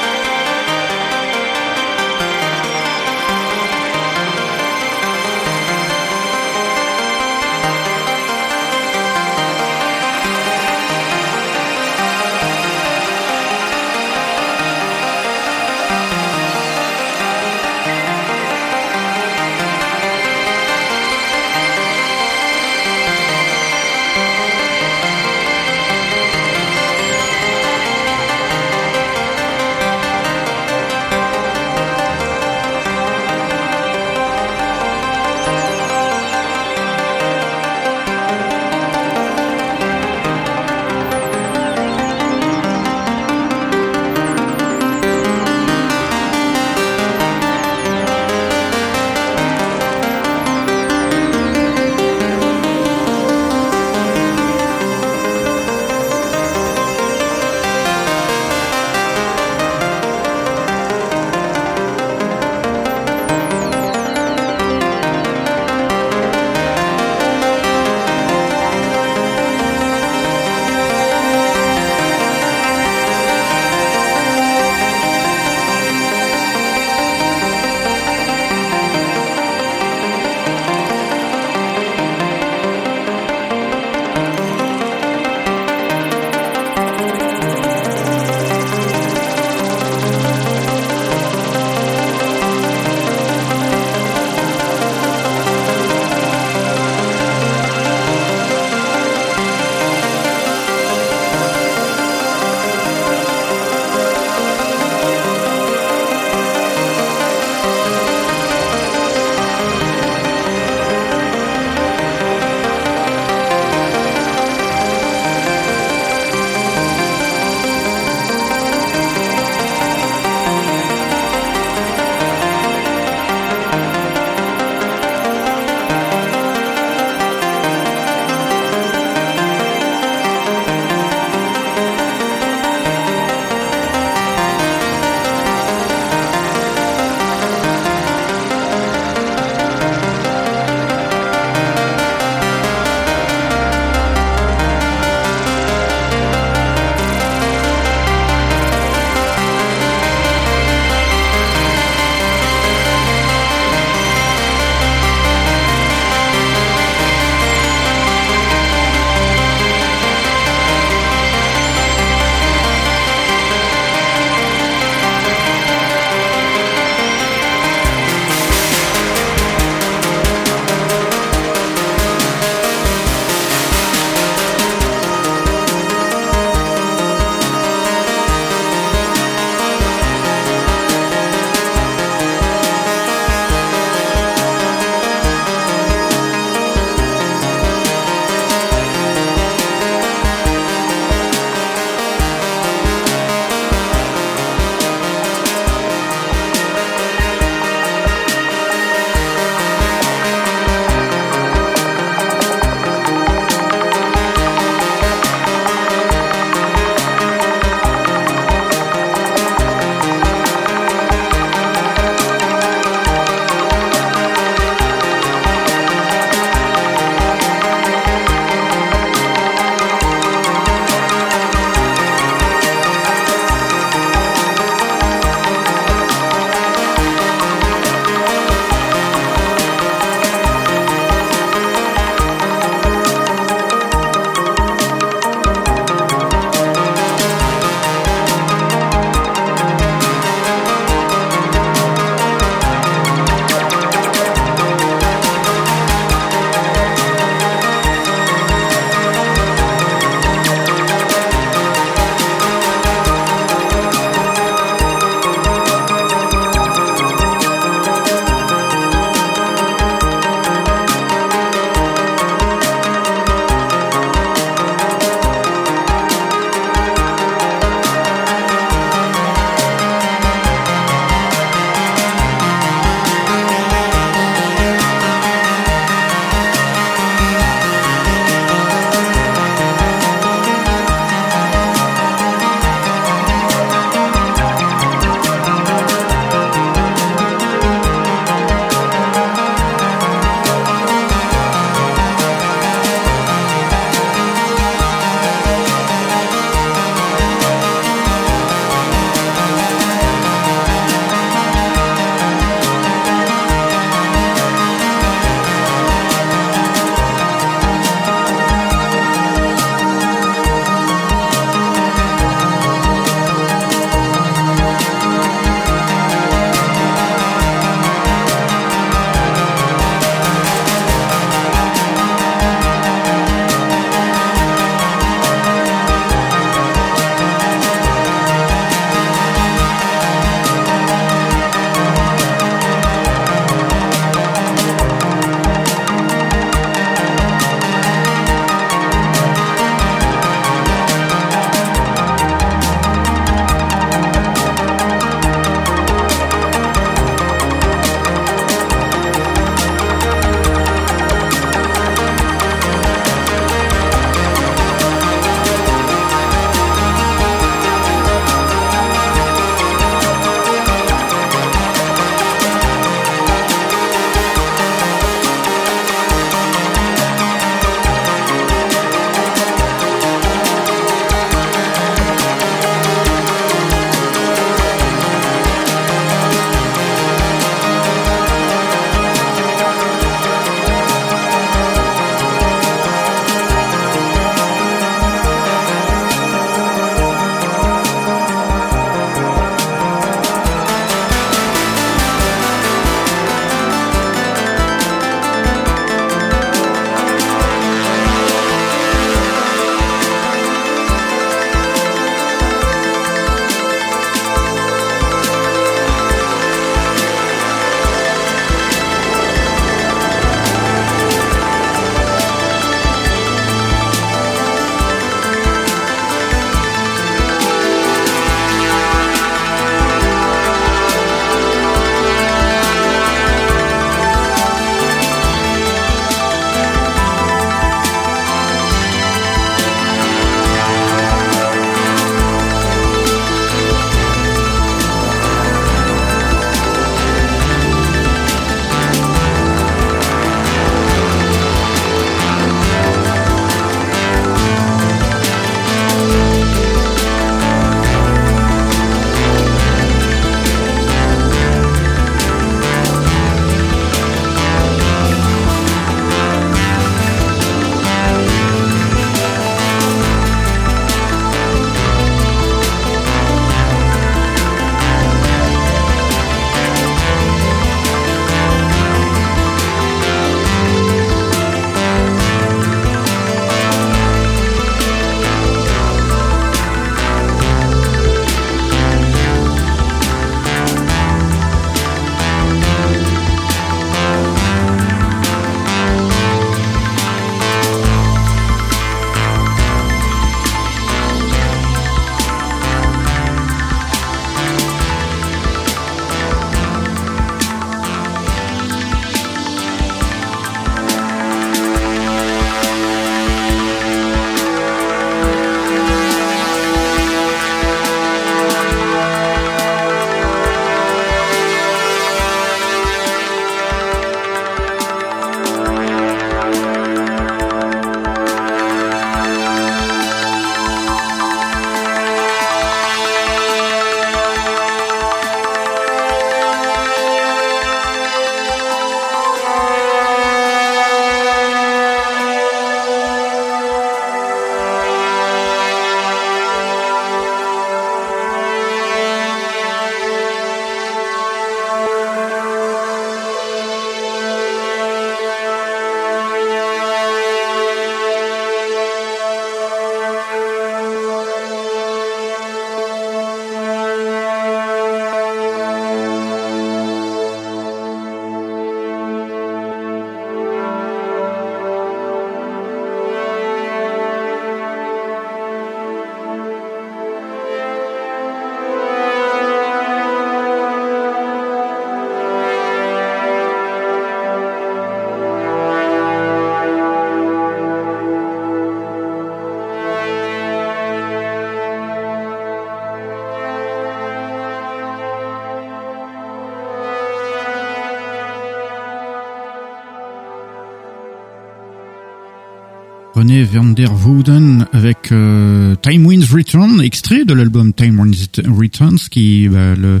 Van 593.52 593.64
der 593.64 593.90
Wooden 594.06 594.66
avec 594.72 595.10
euh, 595.10 595.74
Time 595.82 596.06
Winds 596.06 596.32
Return, 596.32 596.80
extrait 596.80 597.24
de 597.24 597.34
l'album 597.34 597.72
Time 597.72 597.98
Winds 597.98 598.30
Returns, 598.46 599.08
qui, 599.10 599.48
bah, 599.48 599.74
le, 599.74 600.00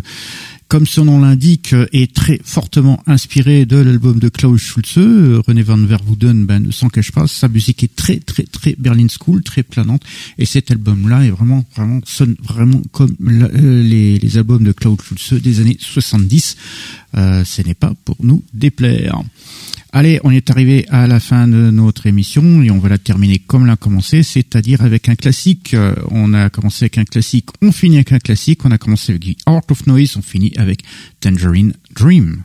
comme 0.68 0.86
son 0.86 1.06
nom 1.06 1.20
l'indique, 1.20 1.74
est 1.92 2.14
très 2.14 2.40
fortement 2.44 3.02
inspiré 3.06 3.66
de 3.66 3.76
l'album 3.76 4.20
de 4.20 4.28
Klaus 4.28 4.60
Schulze. 4.60 5.40
René 5.46 5.62
van 5.62 5.78
der 5.78 5.98
Wooden 6.06 6.46
ben, 6.46 6.60
ne 6.60 6.70
s'en 6.70 6.88
cache 6.88 7.10
pas, 7.10 7.26
sa 7.26 7.48
musique 7.48 7.82
est 7.82 7.96
très 7.96 8.18
très 8.18 8.44
très 8.44 8.76
Berlin 8.78 9.06
School, 9.08 9.42
très 9.42 9.64
planante, 9.64 10.02
et 10.38 10.44
cet 10.44 10.70
album-là 10.70 11.24
est 11.24 11.30
vraiment 11.30 11.64
vraiment 11.74 12.00
sonne 12.04 12.36
vraiment 12.42 12.82
comme 12.92 13.16
euh, 13.20 13.82
les, 13.82 14.18
les, 14.18 14.38
albums 14.38 14.62
de 14.62 14.72
Klaus 14.72 14.98
Schulze 15.16 15.42
des 15.42 15.60
années 15.60 15.76
70. 15.80 16.56
Euh, 17.16 17.44
ce 17.44 17.62
n'est 17.62 17.74
pas 17.74 17.92
pour 18.04 18.16
nous 18.22 18.44
déplaire. 18.54 19.22
Allez, 19.92 20.20
on 20.22 20.30
est 20.30 20.50
arrivé 20.50 20.86
à 20.88 21.08
la 21.08 21.18
fin 21.18 21.48
de 21.48 21.70
notre 21.72 22.06
émission 22.06 22.62
et 22.62 22.70
on 22.70 22.78
va 22.78 22.88
la 22.88 22.98
terminer 22.98 23.40
comme 23.40 23.66
l'a 23.66 23.74
commencé, 23.74 24.22
c'est-à-dire 24.22 24.82
avec 24.82 25.08
un 25.08 25.16
classique. 25.16 25.74
Euh, 25.74 25.96
on 26.12 26.32
a 26.32 26.48
commencé 26.48 26.84
avec 26.84 26.98
un 26.98 27.04
classique, 27.04 27.48
on 27.60 27.72
finit 27.72 27.96
avec 27.96 28.12
un 28.12 28.20
classique. 28.20 28.64
On 28.64 28.70
a 28.70 28.78
commencé 28.78 29.10
avec 29.12 29.24
The 29.24 29.42
Art 29.46 29.62
of 29.68 29.86
Noise, 29.88 30.16
on 30.16 30.22
finit 30.22 30.52
avec 30.56 30.82
Tangerine 31.20 31.72
Dream. 31.92 32.44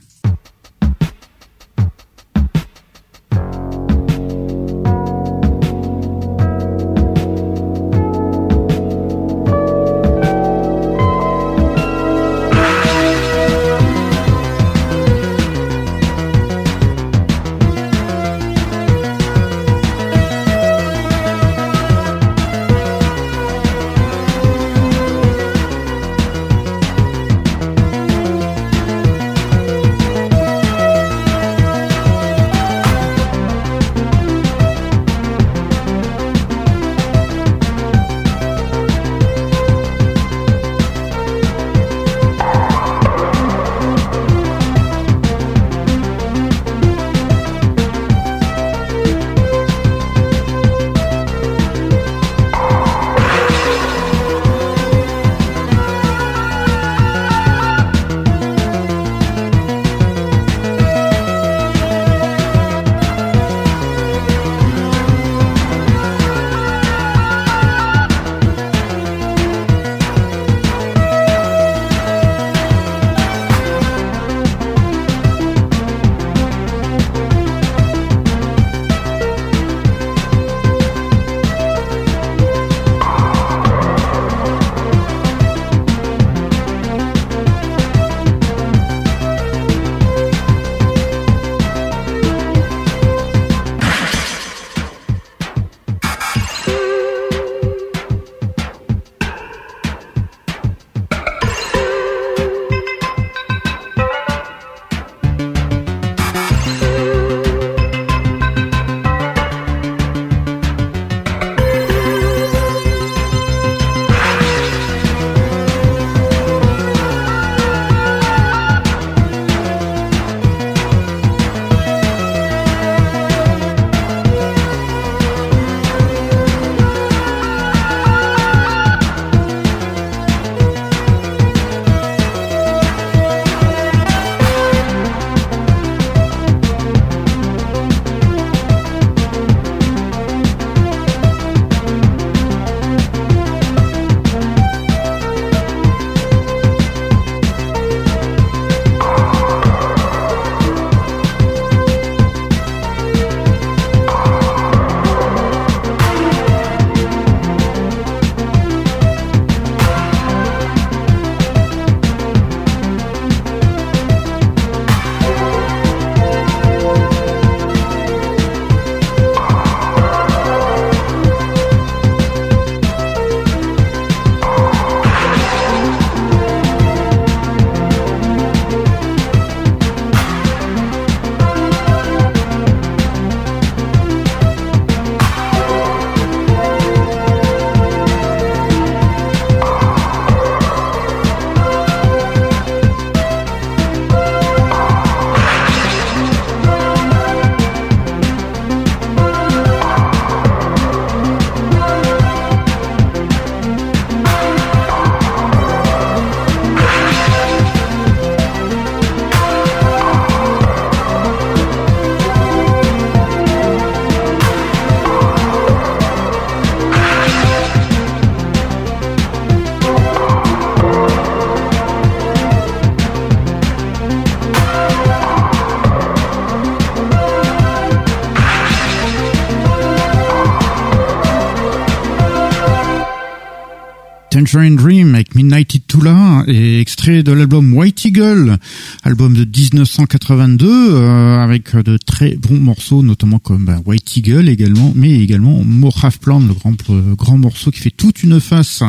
Tangerine 234.56 234.78
Dream 234.78 235.16
avec 235.16 235.36
Midnight 235.36 235.86
Tula 235.86 236.46
et 236.48 236.80
extrait 236.80 237.24
de 237.24 237.34
l'album 237.34 237.74
White 237.74 238.06
Eagle, 238.06 238.58
album 239.04 239.34
de 239.34 239.44
1982 239.44 240.66
euh, 240.94 241.44
avec 241.44 241.76
de 241.76 241.98
très 241.98 242.38
bons 242.38 242.58
morceaux, 242.58 243.04
notamment 243.04 243.40
comme 243.40 243.66
bah, 243.66 243.82
White 243.86 244.16
Eagle 244.16 244.48
également, 244.48 244.94
mais 244.96 245.20
également 245.20 245.62
Mohave 245.66 246.20
Plan, 246.20 246.40
le 246.40 246.54
grand 246.54 246.74
grand 247.18 247.38
morceau 247.38 247.70
qui 247.70 247.82
fait 247.82 247.92
toute 247.92 248.24
une 248.24 248.40
face. 248.40 248.82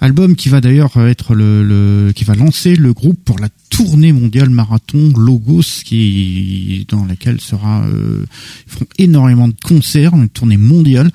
Album 0.00 0.36
qui 0.36 0.48
va 0.48 0.62
d'ailleurs 0.62 0.96
être 1.06 1.34
le, 1.34 1.62
le, 1.62 2.12
qui 2.14 2.24
va 2.24 2.34
lancer 2.34 2.74
le 2.74 2.94
groupe 2.94 3.22
pour 3.26 3.38
la 3.38 3.50
tournée 3.68 4.12
mondiale 4.12 4.48
marathon 4.48 5.12
Logos 5.18 5.82
qui 5.84 6.86
dans 6.88 7.04
laquelle 7.04 7.42
sera 7.42 7.82
euh, 7.82 8.24
ils 8.66 8.72
feront 8.72 8.86
énormément 8.96 9.48
de 9.48 9.56
concerts, 9.62 10.14
une 10.14 10.30
tournée 10.30 10.56
mondiale 10.56 11.10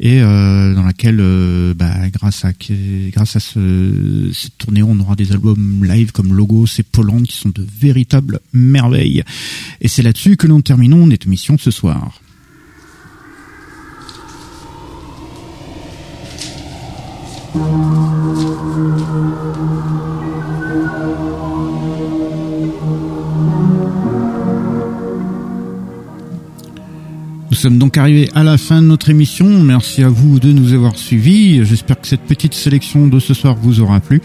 et 0.00 0.20
euh, 0.20 0.74
dans 0.74 0.82
laquelle, 0.82 1.18
euh, 1.20 1.74
bah, 1.74 2.08
grâce 2.10 2.44
à 2.44 2.52
grâce 3.12 3.36
à 3.36 3.40
ce, 3.40 4.30
cette 4.32 4.58
tournée, 4.58 4.82
on 4.82 4.98
aura 4.98 5.14
des 5.14 5.32
albums 5.32 5.84
live 5.84 6.12
comme 6.12 6.34
Logos 6.34 6.66
et 6.78 6.82
Poland 6.82 7.22
qui 7.22 7.36
sont 7.36 7.50
de 7.50 7.64
véritables 7.78 8.40
merveilles. 8.52 9.22
Et 9.80 9.88
c'est 9.88 10.02
là-dessus 10.02 10.36
que 10.36 10.46
nous 10.46 10.60
terminons 10.62 11.06
notre 11.06 11.26
émission 11.26 11.56
ce 11.58 11.70
soir. 11.70 12.20
Nous 27.54 27.60
sommes 27.60 27.78
donc 27.78 27.96
arrivés 27.98 28.28
à 28.34 28.42
la 28.42 28.58
fin 28.58 28.82
de 28.82 28.88
notre 28.88 29.10
émission. 29.10 29.62
Merci 29.62 30.02
à 30.02 30.08
vous 30.08 30.40
de 30.40 30.50
nous 30.50 30.72
avoir 30.72 30.98
suivis. 30.98 31.64
J'espère 31.64 32.00
que 32.00 32.08
cette 32.08 32.22
petite 32.22 32.52
sélection 32.52 33.06
de 33.06 33.20
ce 33.20 33.32
soir 33.32 33.54
vous 33.54 33.78
aura 33.78 34.00
plu. 34.00 34.20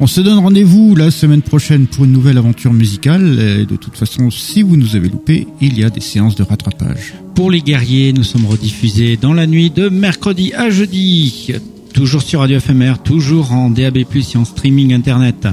On 0.00 0.06
se 0.06 0.22
donne 0.22 0.38
rendez-vous 0.38 0.96
la 0.96 1.10
semaine 1.10 1.42
prochaine 1.42 1.86
pour 1.86 2.06
une 2.06 2.12
nouvelle 2.12 2.38
aventure 2.38 2.72
musicale. 2.72 3.66
De 3.66 3.76
toute 3.76 3.98
façon, 3.98 4.30
si 4.30 4.62
vous 4.62 4.78
nous 4.78 4.96
avez 4.96 5.10
loupé, 5.10 5.46
il 5.60 5.78
y 5.78 5.84
a 5.84 5.90
des 5.90 6.00
séances 6.00 6.36
de 6.36 6.42
rattrapage. 6.42 7.12
Pour 7.34 7.50
les 7.50 7.60
guerriers, 7.60 8.14
nous 8.14 8.24
sommes 8.24 8.46
rediffusés 8.46 9.18
dans 9.20 9.34
la 9.34 9.46
nuit 9.46 9.68
de 9.68 9.90
mercredi 9.90 10.54
à 10.54 10.70
jeudi. 10.70 11.52
Toujours 11.92 12.22
sur 12.22 12.40
Radio 12.40 12.58
FMR, 12.60 12.94
toujours 13.04 13.52
en 13.52 13.68
DAB+, 13.68 13.98
et 13.98 14.06
en 14.36 14.46
streaming 14.46 14.94
internet 14.94 15.46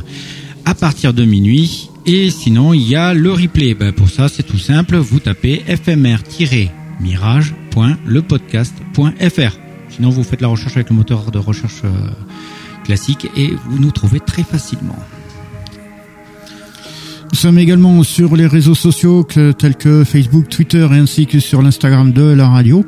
à 0.64 0.73
partir 0.73 1.14
de 1.14 1.25
minuit. 1.25 1.89
Et 2.06 2.30
sinon, 2.30 2.73
il 2.73 2.88
y 2.88 2.95
a 2.95 3.14
le 3.14 3.33
replay. 3.33 3.73
Ben, 3.73 3.91
pour 3.91 4.09
ça, 4.09 4.30
c'est 4.30 4.43
tout 4.43 4.57
simple. 4.59 4.95
Vous 4.95 5.19
tapez 5.19 5.61
fmr- 5.67 6.19
mirage.lepodcast.fr. 7.00 9.58
Sinon, 9.90 10.09
vous 10.09 10.24
faites 10.24 10.42
la 10.42 10.48
recherche 10.48 10.76
avec 10.76 10.90
le 10.90 10.95
moteur 10.95 11.32
de 11.32 11.40
recherche 11.40 11.82
euh, 11.84 11.90
classique 12.84 13.30
et 13.35 13.53
vous 13.66 13.80
nous 13.80 13.92
trouvez 13.92 14.19
très 14.19 14.43
facilement. 14.43 15.00
Nous 17.31 17.38
sommes 17.38 17.59
également 17.59 18.03
sur 18.03 18.35
les 18.35 18.47
réseaux 18.47 18.75
sociaux 18.75 19.27
tels 19.57 19.75
que 19.75 20.03
Facebook, 20.03 20.49
Twitter 20.49 20.88
et 20.91 20.95
ainsi 20.95 21.25
que 21.25 21.39
sur 21.39 21.61
l'Instagram 21.61 22.11
de 22.11 22.23
la 22.23 22.47
radio. 22.47 22.85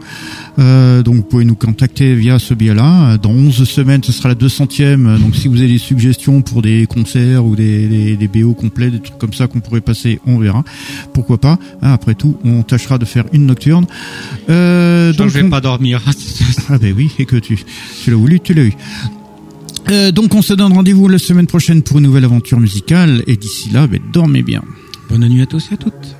Euh, 0.58 1.04
donc 1.04 1.16
vous 1.16 1.24
pouvez 1.24 1.46
nous 1.46 1.56
contacter 1.56 2.16
via 2.16 2.40
ce 2.40 2.54
biais-là. 2.54 3.18
Dans 3.18 3.32
11 3.32 3.68
semaines, 3.68 4.04
ce 4.04 4.12
sera 4.12 4.30
la 4.30 4.36
200e. 4.36 5.20
Donc 5.20 5.36
si 5.36 5.48
vous 5.48 5.58
avez 5.58 5.68
des 5.68 5.78
suggestions 5.78 6.42
pour 6.42 6.62
des 6.62 6.88
concerts 6.88 7.46
ou 7.46 7.56
des, 7.56 8.16
des, 8.16 8.28
BO 8.28 8.54
complets, 8.54 8.90
des 8.90 9.00
trucs 9.00 9.18
comme 9.18 9.34
ça 9.34 9.48
qu'on 9.48 9.60
pourrait 9.60 9.82
passer, 9.82 10.20
on 10.26 10.38
verra. 10.40 10.64
Pourquoi 11.14 11.38
pas. 11.38 11.60
Hein, 11.82 11.92
après 11.94 12.16
tout, 12.16 12.38
on 12.44 12.64
tâchera 12.64 12.98
de 12.98 13.06
faire 13.06 13.26
une 13.34 13.46
nocturne. 13.46 13.86
Euh, 14.50 15.14
donc 15.14 15.30
je 15.30 15.40
vais 15.40 15.50
pas 15.50 15.62
dormir. 15.62 16.02
ah 16.70 16.78
ben 16.78 16.94
oui, 16.96 17.12
et 17.20 17.26
que 17.26 17.36
tu, 17.36 17.60
tu 18.04 18.10
l'as 18.10 18.18
voulu, 18.18 18.40
tu 18.40 18.54
l'as 18.54 18.64
eu. 18.64 18.74
Euh, 19.90 20.12
donc 20.12 20.36
on 20.36 20.42
se 20.42 20.54
donne 20.54 20.74
rendez-vous 20.74 21.08
la 21.08 21.18
semaine 21.18 21.48
prochaine 21.48 21.82
pour 21.82 21.98
une 21.98 22.04
nouvelle 22.04 22.26
aventure 22.26 22.60
musicale 22.60 23.24
et 23.28 23.36
d'ici 23.36 23.70
là, 23.72 23.88
ben, 23.88 24.00
dormez 24.14 24.44
bien. 24.44 24.64
Bonne 25.10 25.28
nuit 25.28 25.42
à 25.42 25.46
tous 25.48 25.72
et 25.72 25.74
à 25.74 25.78
toutes. 25.78 26.19